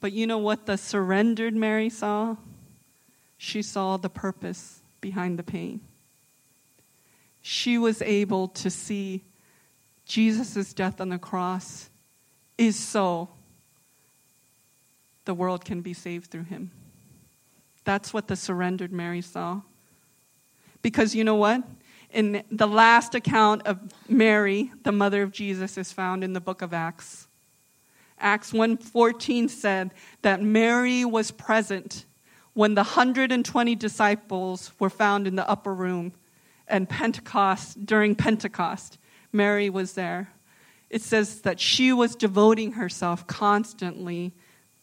But 0.00 0.12
you 0.12 0.26
know 0.26 0.38
what 0.38 0.64
the 0.64 0.78
surrendered 0.78 1.54
Mary 1.54 1.90
saw? 1.90 2.36
She 3.36 3.60
saw 3.60 3.98
the 3.98 4.08
purpose 4.08 4.80
behind 5.02 5.38
the 5.38 5.42
pain. 5.42 5.80
She 7.42 7.76
was 7.76 8.00
able 8.00 8.48
to 8.48 8.70
see 8.70 9.22
Jesus' 10.06 10.72
death 10.72 10.98
on 10.98 11.10
the 11.10 11.18
cross 11.18 11.90
is 12.56 12.76
so 12.76 13.28
the 15.26 15.34
world 15.34 15.64
can 15.64 15.82
be 15.82 15.92
saved 15.92 16.30
through 16.30 16.44
him. 16.44 16.70
That's 17.84 18.12
what 18.12 18.26
the 18.26 18.36
surrendered 18.36 18.92
Mary 18.92 19.20
saw. 19.20 19.60
Because 20.82 21.14
you 21.14 21.24
know 21.24 21.36
what? 21.36 21.62
in 22.16 22.42
the 22.50 22.66
last 22.66 23.14
account 23.14 23.66
of 23.66 23.78
Mary, 24.08 24.72
the 24.84 24.92
mother 24.92 25.22
of 25.22 25.32
Jesus, 25.32 25.76
is 25.76 25.92
found 25.92 26.24
in 26.24 26.32
the 26.32 26.40
book 26.40 26.62
of 26.62 26.72
Acts. 26.72 27.28
Acts 28.18 28.52
1:14 28.52 29.48
said 29.48 29.92
that 30.22 30.42
Mary 30.42 31.04
was 31.04 31.30
present 31.30 32.06
when 32.54 32.74
the 32.74 32.82
120 32.82 33.74
disciples 33.74 34.72
were 34.78 34.88
found 34.88 35.26
in 35.26 35.36
the 35.36 35.48
upper 35.48 35.74
room 35.74 36.12
and 36.66 36.88
Pentecost 36.88 37.84
during 37.84 38.14
Pentecost 38.14 38.98
Mary 39.30 39.68
was 39.68 39.92
there. 39.92 40.30
It 40.88 41.02
says 41.02 41.42
that 41.42 41.60
she 41.60 41.92
was 41.92 42.16
devoting 42.16 42.72
herself 42.72 43.26
constantly 43.26 44.32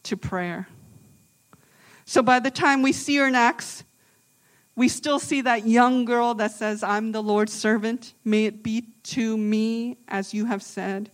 to 0.04 0.16
prayer. 0.16 0.68
So 2.04 2.22
by 2.22 2.38
the 2.38 2.50
time 2.50 2.82
we 2.82 2.92
see 2.92 3.16
her 3.16 3.30
next, 3.30 3.84
we 4.76 4.88
still 4.88 5.18
see 5.18 5.40
that 5.42 5.66
young 5.66 6.04
girl 6.04 6.34
that 6.34 6.50
says, 6.50 6.82
I'm 6.82 7.12
the 7.12 7.22
Lord's 7.22 7.52
servant. 7.52 8.14
May 8.24 8.46
it 8.46 8.62
be 8.62 8.88
to 9.04 9.36
me 9.36 9.98
as 10.08 10.34
you 10.34 10.46
have 10.46 10.62
said. 10.62 11.10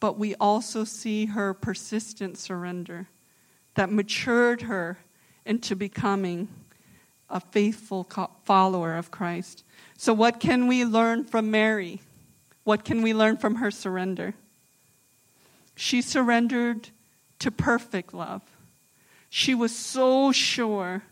But 0.00 0.18
we 0.18 0.34
also 0.36 0.84
see 0.84 1.26
her 1.26 1.54
persistent 1.54 2.36
surrender 2.36 3.08
that 3.74 3.90
matured 3.90 4.62
her 4.62 4.98
into 5.46 5.76
becoming 5.76 6.48
a 7.30 7.40
faithful 7.40 8.08
follower 8.44 8.96
of 8.96 9.10
Christ. 9.10 9.64
So, 9.96 10.12
what 10.12 10.40
can 10.40 10.66
we 10.66 10.84
learn 10.84 11.24
from 11.24 11.50
Mary? 11.50 12.00
What 12.64 12.84
can 12.84 13.02
we 13.02 13.14
learn 13.14 13.36
from 13.36 13.56
her 13.56 13.70
surrender? 13.70 14.34
She 15.74 16.02
surrendered 16.02 16.90
to 17.44 17.50
perfect 17.50 18.14
love. 18.14 18.40
She 19.28 19.54
was 19.54 19.76
so 19.76 20.32
sure 20.32 21.02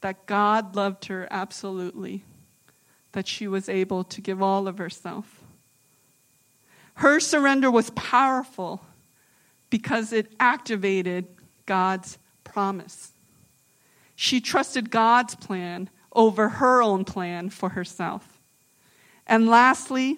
that 0.00 0.24
God 0.24 0.74
loved 0.74 1.04
her 1.06 1.28
absolutely, 1.30 2.24
that 3.12 3.28
she 3.28 3.46
was 3.46 3.68
able 3.68 4.02
to 4.04 4.22
give 4.22 4.40
all 4.40 4.66
of 4.66 4.78
herself. 4.78 5.42
Her 6.94 7.20
surrender 7.20 7.70
was 7.70 7.90
powerful 7.90 8.82
because 9.68 10.10
it 10.10 10.32
activated 10.40 11.26
God's 11.66 12.16
promise. 12.44 13.12
She 14.16 14.40
trusted 14.40 14.90
God's 14.90 15.34
plan 15.34 15.90
over 16.12 16.48
her 16.48 16.80
own 16.80 17.04
plan 17.04 17.50
for 17.50 17.68
herself. 17.70 18.40
And 19.26 19.48
lastly, 19.48 20.16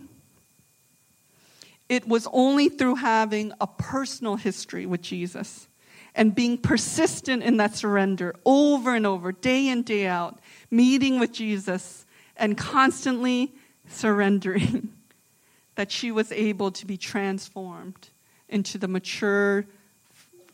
it 1.88 2.06
was 2.06 2.26
only 2.32 2.68
through 2.68 2.96
having 2.96 3.52
a 3.60 3.66
personal 3.66 4.36
history 4.36 4.86
with 4.86 5.02
Jesus 5.02 5.68
and 6.14 6.34
being 6.34 6.58
persistent 6.58 7.42
in 7.42 7.58
that 7.58 7.76
surrender 7.76 8.34
over 8.44 8.94
and 8.94 9.06
over, 9.06 9.32
day 9.32 9.68
in, 9.68 9.82
day 9.82 10.06
out, 10.06 10.38
meeting 10.70 11.20
with 11.20 11.32
Jesus 11.32 12.06
and 12.36 12.56
constantly 12.56 13.52
surrendering, 13.88 14.88
that 15.76 15.92
she 15.92 16.10
was 16.10 16.32
able 16.32 16.70
to 16.70 16.86
be 16.86 16.96
transformed 16.96 18.08
into 18.48 18.78
the 18.78 18.88
mature 18.88 19.66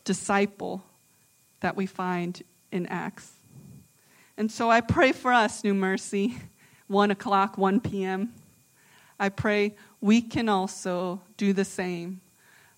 disciple 0.03 0.83
that 1.61 1.75
we 1.75 1.85
find 1.85 2.43
in 2.71 2.85
Acts. 2.87 3.31
And 4.37 4.51
so 4.51 4.69
I 4.69 4.81
pray 4.81 5.11
for 5.11 5.31
us, 5.31 5.63
New 5.63 5.73
Mercy, 5.73 6.35
1 6.87 7.11
o'clock, 7.11 7.57
1 7.57 7.79
p.m. 7.79 8.33
I 9.19 9.29
pray 9.29 9.75
we 10.03 10.21
can 10.21 10.49
also 10.49 11.21
do 11.37 11.53
the 11.53 11.63
same. 11.63 12.19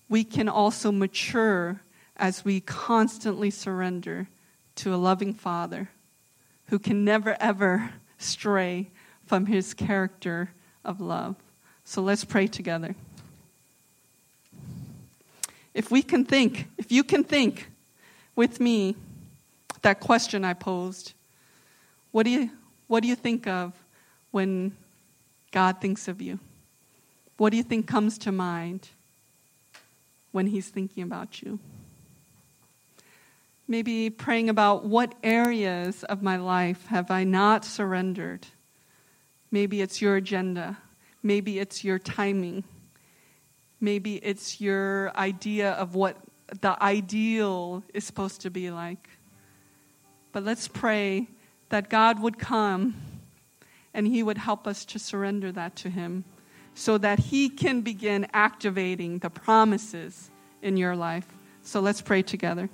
We 0.08 0.22
can 0.22 0.48
also 0.48 0.92
mature 0.92 1.80
as 2.16 2.44
we 2.44 2.60
constantly 2.60 3.50
surrender 3.50 4.28
to 4.76 4.94
a 4.94 4.96
loving 4.96 5.34
Father 5.34 5.88
who 6.66 6.78
can 6.78 7.04
never, 7.04 7.36
ever 7.40 7.90
stray 8.16 8.90
from 9.26 9.46
his 9.46 9.74
character 9.74 10.52
of 10.84 11.00
love. 11.00 11.34
So 11.82 12.00
let's 12.00 12.24
pray 12.24 12.46
together. 12.46 12.94
If 15.74 15.90
we 15.90 16.02
can 16.02 16.24
think, 16.24 16.68
if 16.78 16.92
you 16.92 17.02
can 17.02 17.24
think 17.24 17.68
with 18.36 18.60
me 18.60 18.94
that 19.82 19.98
question 19.98 20.44
I 20.44 20.54
posed, 20.54 21.12
what 22.12 22.22
do 22.22 22.30
you, 22.30 22.50
what 22.86 23.02
do 23.02 23.08
you 23.08 23.16
think 23.16 23.48
of 23.48 23.72
when 24.30 24.76
God 25.50 25.80
thinks 25.80 26.06
of 26.06 26.22
you? 26.22 26.38
What 27.36 27.50
do 27.50 27.56
you 27.56 27.62
think 27.62 27.86
comes 27.86 28.18
to 28.18 28.32
mind 28.32 28.88
when 30.32 30.46
he's 30.46 30.68
thinking 30.68 31.02
about 31.02 31.42
you? 31.42 31.58
maybe 33.68 34.10
praying 34.10 34.48
about 34.48 34.84
what 34.84 35.14
areas 35.22 36.04
of 36.04 36.22
my 36.22 36.36
life 36.36 36.86
have 36.86 37.10
I 37.10 37.24
not 37.24 37.64
surrendered. 37.64 38.46
Maybe 39.50 39.80
it's 39.80 40.00
your 40.00 40.16
agenda. 40.16 40.78
Maybe 41.22 41.58
it's 41.58 41.82
your 41.82 41.98
timing. 41.98 42.64
Maybe 43.80 44.16
it's 44.16 44.60
your 44.60 45.16
idea 45.16 45.72
of 45.72 45.94
what 45.94 46.16
the 46.60 46.80
ideal 46.82 47.82
is 47.92 48.04
supposed 48.04 48.40
to 48.42 48.50
be 48.50 48.70
like. 48.70 49.08
But 50.32 50.44
let's 50.44 50.68
pray 50.68 51.28
that 51.70 51.90
God 51.90 52.20
would 52.20 52.38
come 52.38 52.94
and 53.92 54.06
He 54.06 54.22
would 54.22 54.38
help 54.38 54.66
us 54.66 54.84
to 54.86 54.98
surrender 54.98 55.50
that 55.52 55.74
to 55.76 55.90
Him 55.90 56.24
so 56.76 56.98
that 56.98 57.18
He 57.18 57.48
can 57.48 57.80
begin 57.80 58.26
activating 58.34 59.18
the 59.18 59.30
promises 59.30 60.30
in 60.60 60.76
your 60.76 60.94
life. 60.94 61.26
So 61.62 61.80
let's 61.80 62.02
pray 62.02 62.22
together. 62.22 62.68